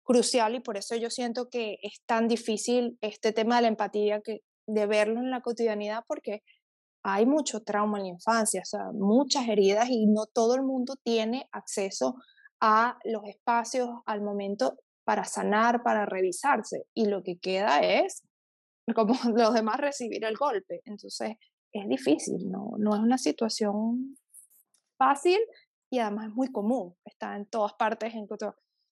[0.09, 4.23] crucial y por eso yo siento que es tan difícil este tema de la empatía,
[4.23, 6.43] que, de verlo en la cotidianidad, porque
[7.05, 10.95] hay mucho trauma en la infancia, o sea, muchas heridas y no todo el mundo
[11.05, 12.15] tiene acceso
[12.59, 16.85] a los espacios al momento para sanar, para revisarse.
[16.95, 18.25] Y lo que queda es,
[18.95, 20.81] como los demás, recibir el golpe.
[20.87, 21.37] Entonces,
[21.71, 24.17] es difícil, no, no es una situación
[24.97, 25.39] fácil
[25.91, 28.15] y además es muy común, está en todas partes.
[28.15, 28.27] En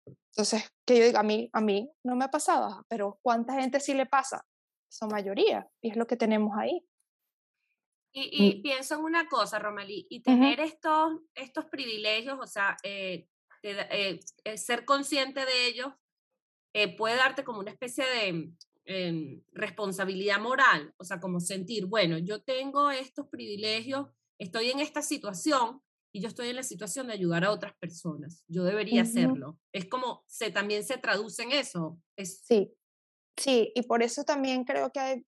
[0.07, 3.81] Entonces, que yo diga, a mí, a mí no me ha pasado, pero ¿cuánta gente
[3.81, 4.45] sí le pasa?
[4.89, 6.85] Su mayoría, y es lo que tenemos ahí.
[8.17, 13.27] Y, pienso en una cosa, Romalí, y tener estos, estos privilegios, o sea, eh,
[13.63, 15.89] eh, eh, ser consciente de ellos,
[16.97, 18.53] puede darte como una especie de
[18.85, 25.03] em, responsabilidad moral, o sea, como sentir, bueno, yo tengo estos privilegios, estoy en esta
[25.03, 25.83] situación,
[26.15, 28.45] y yo estoy en la situación de ayudar a otras personas.
[28.47, 29.59] Yo debería hacerlo.
[29.73, 31.99] Es como se también se traduce en eso.
[32.17, 32.41] Es...
[32.45, 32.73] Sí,
[33.37, 35.27] sí, y por eso también creo que hay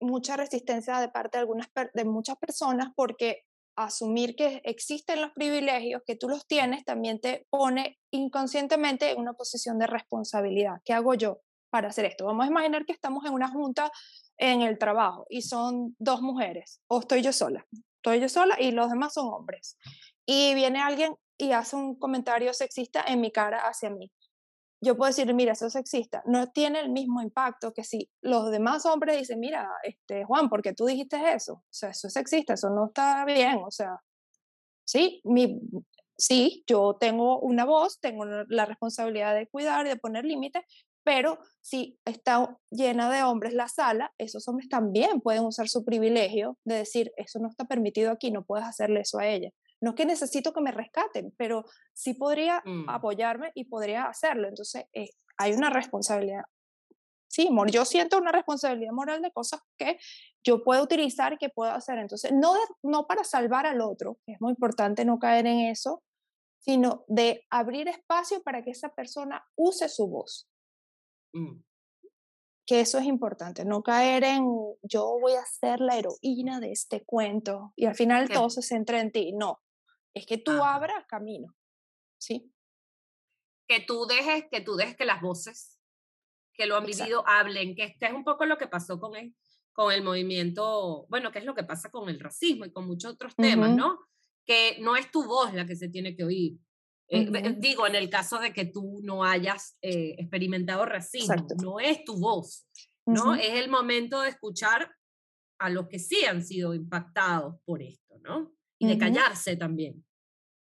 [0.00, 3.42] mucha resistencia de parte de algunas de muchas personas porque
[3.76, 9.34] asumir que existen los privilegios, que tú los tienes, también te pone inconscientemente en una
[9.34, 10.80] posición de responsabilidad.
[10.86, 12.24] ¿Qué hago yo para hacer esto?
[12.24, 13.92] Vamos a imaginar que estamos en una junta
[14.38, 17.66] en el trabajo y son dos mujeres o estoy yo sola.
[17.96, 19.76] Estoy yo sola y los demás son hombres
[20.26, 24.10] y viene alguien y hace un comentario sexista en mi cara hacia mí.
[24.80, 26.22] Yo puedo decir, mira, eso es sexista.
[26.26, 30.62] No tiene el mismo impacto que si los demás hombres dicen, mira, este, Juan, ¿por
[30.62, 31.54] qué tú dijiste eso?
[31.54, 33.62] O sea, eso es sexista, eso no está bien.
[33.64, 34.00] O sea,
[34.84, 35.58] sí, mi,
[36.18, 40.64] sí, yo tengo una voz, tengo la responsabilidad de cuidar, de poner límites,
[41.02, 46.58] pero si está llena de hombres la sala, esos hombres también pueden usar su privilegio
[46.64, 49.50] de decir, eso no está permitido aquí, no puedes hacerle eso a ella
[49.84, 52.88] no es que necesito que me rescaten, pero sí podría mm.
[52.88, 54.48] apoyarme y podría hacerlo.
[54.48, 56.44] Entonces, eh, hay una responsabilidad.
[57.28, 59.98] Sí, yo siento una responsabilidad moral de cosas que
[60.44, 61.98] yo puedo utilizar y que puedo hacer.
[61.98, 66.02] Entonces, no, no para salvar al otro, que es muy importante no caer en eso,
[66.60, 70.48] sino de abrir espacio para que esa persona use su voz.
[71.34, 71.60] Mm.
[72.66, 74.46] Que eso es importante, no caer en
[74.82, 79.00] yo voy a ser la heroína de este cuento y al final todo se centra
[79.00, 79.32] en ti.
[79.32, 79.60] No,
[80.14, 81.54] es que tú abras camino,
[82.18, 82.52] ¿sí?
[83.68, 85.74] Que tú dejes, que tú dejes que las voces
[86.54, 89.34] que lo han vivido hablen, que este es un poco lo que pasó con el,
[89.72, 93.14] con el movimiento, bueno, que es lo que pasa con el racismo y con muchos
[93.14, 93.98] otros temas, ¿no?
[94.46, 96.56] Que no es tu voz la que se tiene que oír.
[97.08, 102.04] Eh, digo, en el caso de que tú no hayas eh, experimentado racismo, no es
[102.04, 102.66] tu voz,
[103.04, 103.34] ¿no?
[103.34, 104.94] Es el momento de escuchar
[105.58, 108.54] a los que sí han sido impactados por esto, ¿no?
[108.84, 110.04] Y de callarse también.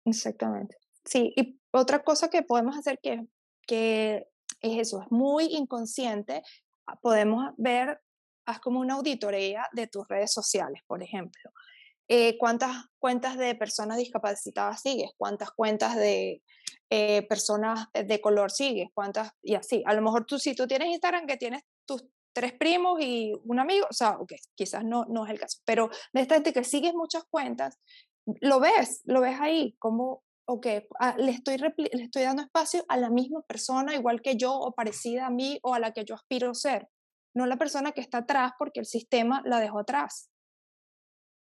[0.05, 0.77] Exactamente.
[1.05, 3.27] Sí, y otra cosa que podemos hacer que
[3.69, 4.27] que
[4.61, 6.41] es eso, es muy inconsciente.
[6.87, 8.01] Ah, podemos ver,
[8.47, 11.51] haz como una auditoría de tus redes sociales, por ejemplo.
[12.07, 15.11] Eh, ¿Cuántas cuentas de personas discapacitadas sigues?
[15.17, 16.41] ¿Cuántas cuentas de
[16.89, 18.89] eh, personas de color sigues?
[18.91, 19.29] ¿Cuántas?
[19.43, 19.83] Y así.
[19.85, 22.03] A lo mejor tú, si tú tienes Instagram que tienes tus
[22.33, 25.91] tres primos y un amigo, o sea, ok, quizás no, no es el caso, pero
[26.11, 27.77] de esta gente que sigues muchas cuentas,
[28.41, 30.67] lo ves, lo ves ahí, como, ok,
[30.99, 34.73] ah, le, estoy le estoy dando espacio a la misma persona, igual que yo, o
[34.73, 36.87] parecida a mí, o a la que yo aspiro a ser,
[37.35, 40.29] no la persona que está atrás porque el sistema la dejó atrás.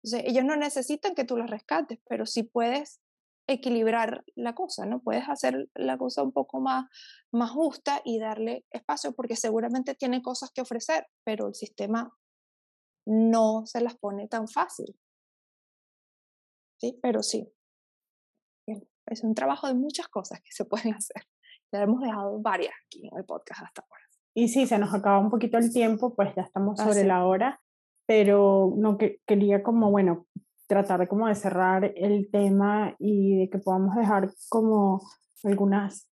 [0.04, 3.00] Entonces, ellos no necesitan que tú los rescates, pero sí puedes
[3.48, 5.02] equilibrar la cosa, ¿no?
[5.02, 6.86] Puedes hacer la cosa un poco más,
[7.32, 12.16] más justa y darle espacio porque seguramente tiene cosas que ofrecer, pero el sistema
[13.06, 14.98] no se las pone tan fácil.
[16.86, 17.52] Sí, pero sí.
[19.08, 21.24] Es un trabajo de muchas cosas que se pueden hacer.
[21.72, 24.04] Ya hemos dejado varias aquí en el podcast hasta ahora.
[24.36, 27.62] Y sí, se nos acaba un poquito el tiempo, pues ya estamos sobre la hora,
[28.06, 30.28] pero no que, quería como, bueno,
[30.68, 35.02] tratar como de cerrar el tema y de que podamos dejar como
[35.44, 36.08] algunas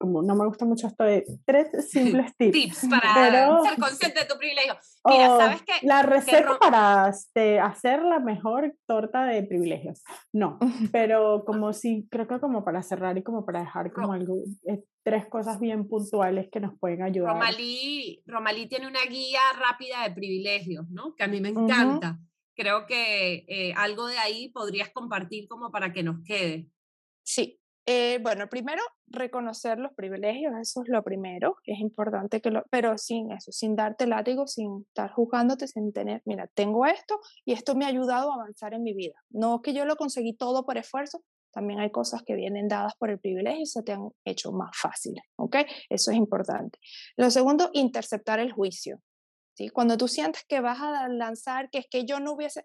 [0.00, 2.52] como no me gusta mucho esto de tres simples tips.
[2.52, 4.74] tips para ser consciente de tu privilegio.
[5.04, 5.86] Mira, ¿sabes qué?
[5.86, 10.02] La receta para este, hacer la mejor torta de privilegios.
[10.32, 10.58] No,
[10.92, 14.82] pero como sí, creo que como para cerrar y como para dejar como algo, eh,
[15.04, 17.34] tres cosas bien puntuales que nos pueden ayudar.
[17.34, 21.14] Romalí, Romalí tiene una guía rápida de privilegios, ¿no?
[21.14, 22.18] Que a mí me encanta.
[22.56, 26.68] Creo que eh, algo de ahí podrías compartir como para que nos quede.
[27.22, 27.59] Sí,
[27.92, 32.96] eh, bueno, primero, reconocer los privilegios, eso es lo primero, es importante que lo, pero
[32.98, 37.74] sin eso, sin darte látigo, sin estar juzgándote, sin tener, mira, tengo esto y esto
[37.74, 39.16] me ha ayudado a avanzar en mi vida.
[39.28, 43.10] No que yo lo conseguí todo por esfuerzo, también hay cosas que vienen dadas por
[43.10, 45.56] el privilegio y se te han hecho más fáciles, ¿ok?
[45.88, 46.78] Eso es importante.
[47.16, 49.00] Lo segundo, interceptar el juicio.
[49.54, 49.68] ¿sí?
[49.68, 52.62] Cuando tú sientes que vas a lanzar, que es que yo no hubiese,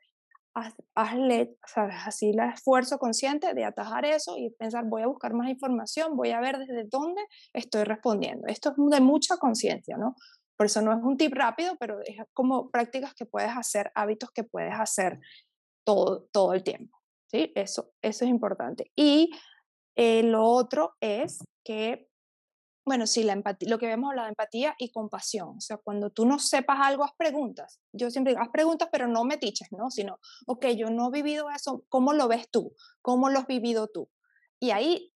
[0.95, 1.95] hazle, ¿sabes?
[2.06, 6.32] Así el esfuerzo consciente de atajar eso y pensar, voy a buscar más información, voy
[6.32, 7.22] a ver desde dónde
[7.53, 8.47] estoy respondiendo.
[8.47, 10.16] Esto es de mucha conciencia, ¿no?
[10.58, 14.32] Por eso no es un tip rápido, pero es como prácticas que puedes hacer, hábitos
[14.32, 15.20] que puedes hacer
[15.86, 16.97] todo, todo el tiempo,
[17.28, 17.51] ¿sí?
[17.56, 18.91] Eso, eso es importante.
[18.95, 19.32] Y
[19.97, 22.08] eh, lo otro es que
[22.86, 25.57] bueno, sí, la empatía, lo que habíamos hablado, empatía y compasión.
[25.57, 27.81] O sea, cuando tú no sepas algo, haz preguntas.
[27.91, 29.89] Yo siempre digo, haz preguntas, pero no me tiches, ¿no?
[29.89, 32.75] Sino, ok, yo no he vivido eso, ¿cómo lo ves tú?
[33.01, 34.09] ¿Cómo lo has vivido tú?
[34.59, 35.11] Y ahí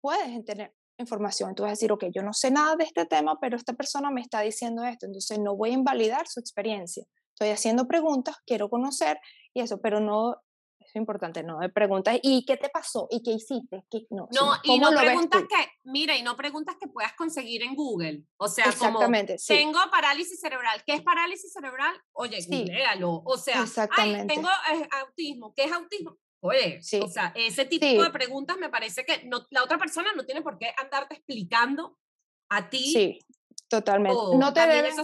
[0.00, 1.54] puedes tener información.
[1.54, 4.10] Tú vas a decir, ok, yo no sé nada de este tema, pero esta persona
[4.10, 7.04] me está diciendo esto, entonces no voy a invalidar su experiencia.
[7.34, 9.18] Estoy haciendo preguntas, quiero conocer
[9.52, 10.36] y eso, pero no
[10.92, 13.08] es importante, no preguntas, ¿y qué te pasó?
[13.10, 13.84] ¿Y qué hiciste?
[13.90, 14.06] ¿Qué?
[14.10, 18.24] No, no y no preguntas que, mira, y no preguntas que puedas conseguir en Google.
[18.36, 20.82] O sea, Exactamente, como, tengo parálisis cerebral.
[20.84, 21.94] ¿Qué es parálisis cerebral?
[22.12, 22.66] Oye, sí.
[23.24, 23.64] O sea,
[23.96, 25.54] Ay, tengo eh, autismo.
[25.54, 26.18] ¿Qué es autismo?
[26.40, 30.26] Oye, o sea, ese tipo de preguntas me parece que no, la otra persona no
[30.26, 31.98] tiene por qué andarte explicando
[32.50, 32.92] a ti.
[32.92, 33.18] Sí,
[33.68, 34.18] totalmente.
[34.36, 34.96] No te debes,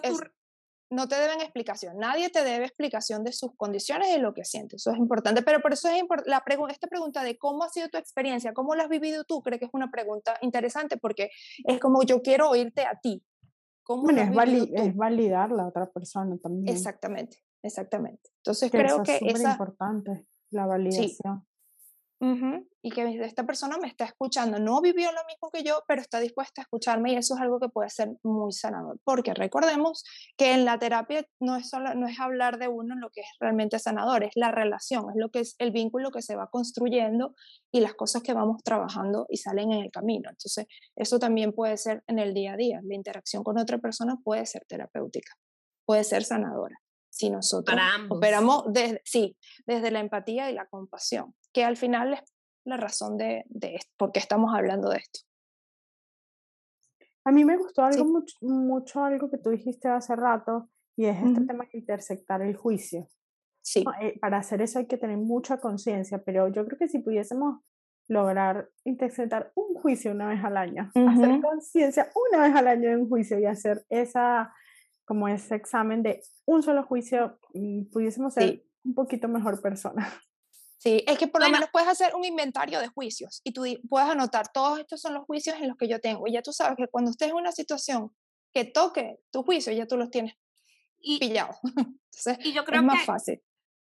[0.90, 1.98] no te deben explicación.
[1.98, 4.82] Nadie te debe explicación de sus condiciones y lo que sientes.
[4.82, 5.42] Eso es importante.
[5.42, 8.82] Pero por eso es la esta pregunta de cómo ha sido tu experiencia, cómo lo
[8.82, 11.30] has vivido tú, creo que es una pregunta interesante porque
[11.64, 13.22] es como yo quiero oírte a ti.
[13.82, 16.68] ¿Cómo es, validar la otra persona también.
[16.68, 18.30] Exactamente, exactamente.
[18.42, 21.47] Entonces creo que es importante la validación
[22.20, 24.58] y que esta persona me está escuchando.
[24.58, 27.60] No vivió lo mismo que yo, pero está dispuesta a escucharme y eso es algo
[27.60, 28.98] que puede ser muy sanador.
[29.04, 30.04] Porque recordemos
[30.36, 33.28] que en la terapia no es, solo, no es hablar de uno lo que es
[33.38, 37.34] realmente sanador, es la relación, es lo que es el vínculo que se va construyendo
[37.70, 40.30] y las cosas que vamos trabajando y salen en el camino.
[40.30, 40.66] Entonces,
[40.96, 42.80] eso también puede ser en el día a día.
[42.82, 45.34] La interacción con otra persona puede ser terapéutica,
[45.84, 46.76] puede ser sanadora.
[47.18, 47.76] Si nosotros
[48.10, 52.20] operamos desde, sí, desde la empatía y la compasión que al final es
[52.64, 55.20] la razón de, de por qué estamos hablando de esto.
[57.24, 61.16] A mí me gustó algo mucho, mucho, algo que tú dijiste hace rato, y es
[61.20, 63.08] este tema de intersectar el juicio.
[63.60, 63.84] Sí.
[64.00, 67.60] Eh, para hacer eso hay que tener mucha conciencia, pero yo creo que si pudiésemos
[68.06, 73.00] lograr intersectar un juicio una vez al año, hacer conciencia una vez al año en
[73.00, 74.54] un juicio y hacer esa,
[75.08, 80.06] como ese examen de un solo juicio, mm, pudiésemos ser un poquito mejor persona.
[80.80, 84.08] Sí, es que por lo menos puedes hacer un inventario de juicios y tú puedes
[84.08, 86.28] anotar, todos estos son los juicios en los que yo tengo.
[86.28, 88.14] Y ya tú sabes que cuando estés en una situación
[88.54, 90.34] que toque tu juicio, ya tú los tienes
[91.00, 91.56] y, pillados.
[91.64, 93.42] Entonces, y yo creo es más fácil.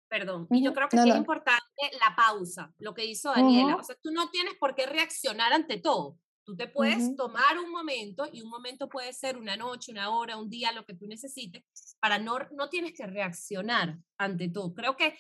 [0.08, 1.62] Perdón, y yo creo que es importante
[1.92, 3.76] la pausa, lo que hizo Daniela.
[3.76, 6.18] O sea, tú no tienes por qué reaccionar ante todo.
[6.44, 10.36] Tú te puedes tomar un momento y un momento puede ser una noche, una hora,
[10.36, 11.64] un día, lo que tú necesites,
[12.00, 14.74] para no, no tienes que reaccionar ante todo.
[14.74, 15.16] Creo que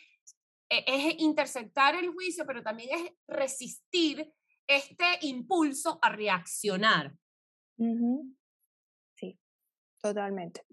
[0.68, 4.30] e, es interceptar el juicio, pero también es resistir
[4.66, 7.14] este impulso a reaccionar.
[9.14, 9.38] Sí,
[10.02, 10.66] totalmente.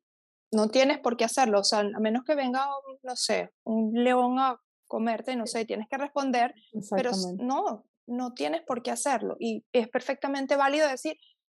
[0.51, 2.67] No tienes por qué hacerlo, o sea, a menos que venga,
[3.03, 6.53] no sé, un león a comerte, no sé, tienes que responder,
[6.89, 9.35] pero no, no tienes por qué hacerlo.
[9.39, 11.17] Y es perfectamente válido decir,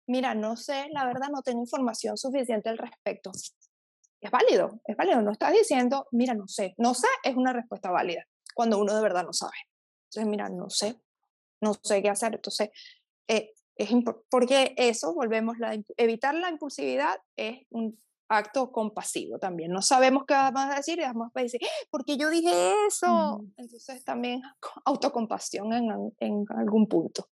[0.07, 3.31] mira, no sé, la verdad no tengo información suficiente al respecto.
[4.19, 5.21] Es válido, es válido.
[5.21, 6.73] No estás diciendo, mira, no sé.
[6.77, 9.57] No sé es una respuesta válida cuando uno de verdad no sabe.
[10.09, 11.01] Entonces, mira, no sé,
[11.61, 12.35] no sé qué hacer.
[12.35, 12.69] Entonces,
[13.27, 13.89] eh, es
[14.29, 17.99] porque eso, volvemos, la, evitar la impulsividad es un
[18.31, 19.71] acto compasivo también.
[19.71, 21.87] No sabemos qué vamos a decir y vamos a decir, ¡Ah!
[21.89, 23.43] ¿por qué yo dije eso?
[23.57, 24.41] Entonces también
[24.85, 27.29] autocompasión en, en algún punto.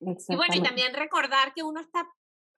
[0.00, 2.06] Y bueno, y también recordar que uno está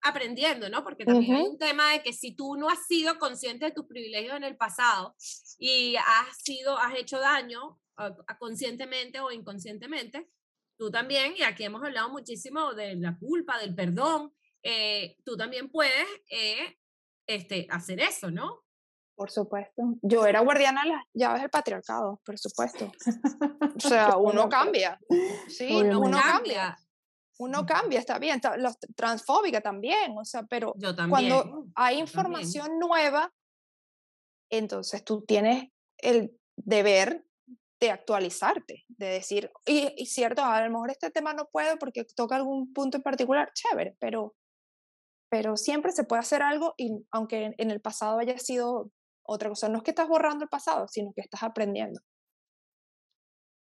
[0.02, 0.82] aprendiendo, ¿no?
[0.84, 3.86] Porque también hay un tema de que si tú no has sido consciente de tus
[3.86, 5.14] privilegios en el pasado
[5.58, 7.78] y has sido, has hecho daño
[8.38, 10.28] conscientemente o inconscientemente,
[10.78, 14.32] tú también, y aquí hemos hablado muchísimo de la culpa, del perdón,
[14.62, 16.76] eh, tú también puedes eh,
[17.26, 18.62] este, hacer eso, ¿no?
[19.16, 19.82] Por supuesto.
[20.02, 22.92] Yo era guardiana de las llaves del patriarcado, por supuesto.
[23.74, 25.00] O sea, uno cambia.
[25.48, 26.78] Sí, uno, cambia.
[27.38, 28.40] Uno cambia, está bien.
[28.58, 30.74] Los transfóbica también, o sea, pero
[31.08, 33.32] cuando hay información nueva,
[34.50, 37.24] entonces tú tienes el deber
[37.80, 42.04] de actualizarte, de decir, y, y, cierto, a lo mejor este tema no puedo porque
[42.04, 44.34] toca algún punto en particular, chévere, pero
[45.28, 48.90] pero siempre se puede hacer algo y aunque en el pasado haya sido
[49.22, 52.00] otra cosa, no es que estás borrando el pasado, sino que estás aprendiendo.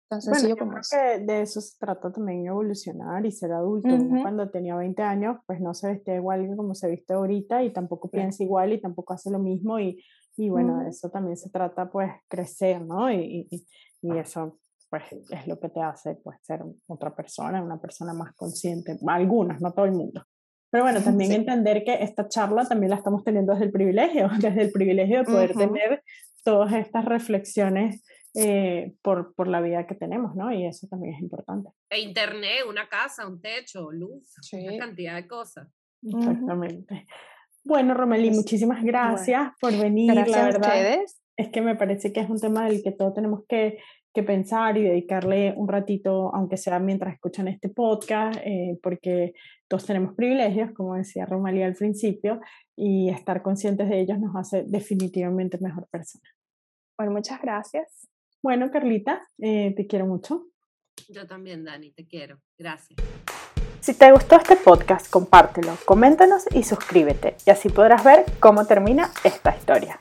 [0.09, 0.89] Tan sencillo como eso.
[0.91, 3.87] Que de eso se trata también evolucionar y ser adulto.
[4.21, 7.71] Cuando tenía 20 años, pues no se vestía igual que como se viste ahorita y
[7.71, 10.03] tampoco piensa igual y tampoco hace lo mismo y,
[10.35, 13.09] y bueno, de eso también se trata pues crecer, ¿no?
[13.09, 13.67] Y, y,
[14.01, 18.33] y, eso pues es lo que te hace pues ser otra persona, una persona más
[18.33, 20.25] consciente, algunas, no todo el mundo.
[20.71, 24.63] Pero bueno, también entender que esta charla también la estamos teniendo desde el privilegio, desde
[24.63, 26.03] el privilegio de poder tener
[26.43, 28.03] todas estas reflexiones
[28.33, 30.51] eh, por, por, la vida que tenemos, ¿no?
[30.53, 31.69] Y eso también es importante.
[31.89, 35.67] E internet, una casa, un techo, luz, una cantidad de cosas.
[36.01, 37.05] Exactamente.
[37.63, 40.13] Bueno, Romeli, muchísimas gracias por venir.
[40.13, 41.21] Gracias la verdad, a ustedes.
[41.35, 43.79] Es que me parece que es un tema del que todos tenemos que
[44.13, 49.33] que pensar y dedicarle un ratito, aunque sea mientras escuchan este podcast, eh, porque
[49.67, 52.41] todos tenemos privilegios, como decía Romalía al principio,
[52.75, 56.27] y estar conscientes de ellos nos hace definitivamente mejor persona.
[56.97, 58.07] Bueno, muchas gracias.
[58.43, 60.47] Bueno, Carlita, eh, te quiero mucho.
[61.09, 62.39] Yo también, Dani, te quiero.
[62.57, 62.99] Gracias.
[63.79, 69.09] Si te gustó este podcast, compártelo, coméntanos y suscríbete, y así podrás ver cómo termina
[69.23, 69.99] esta historia.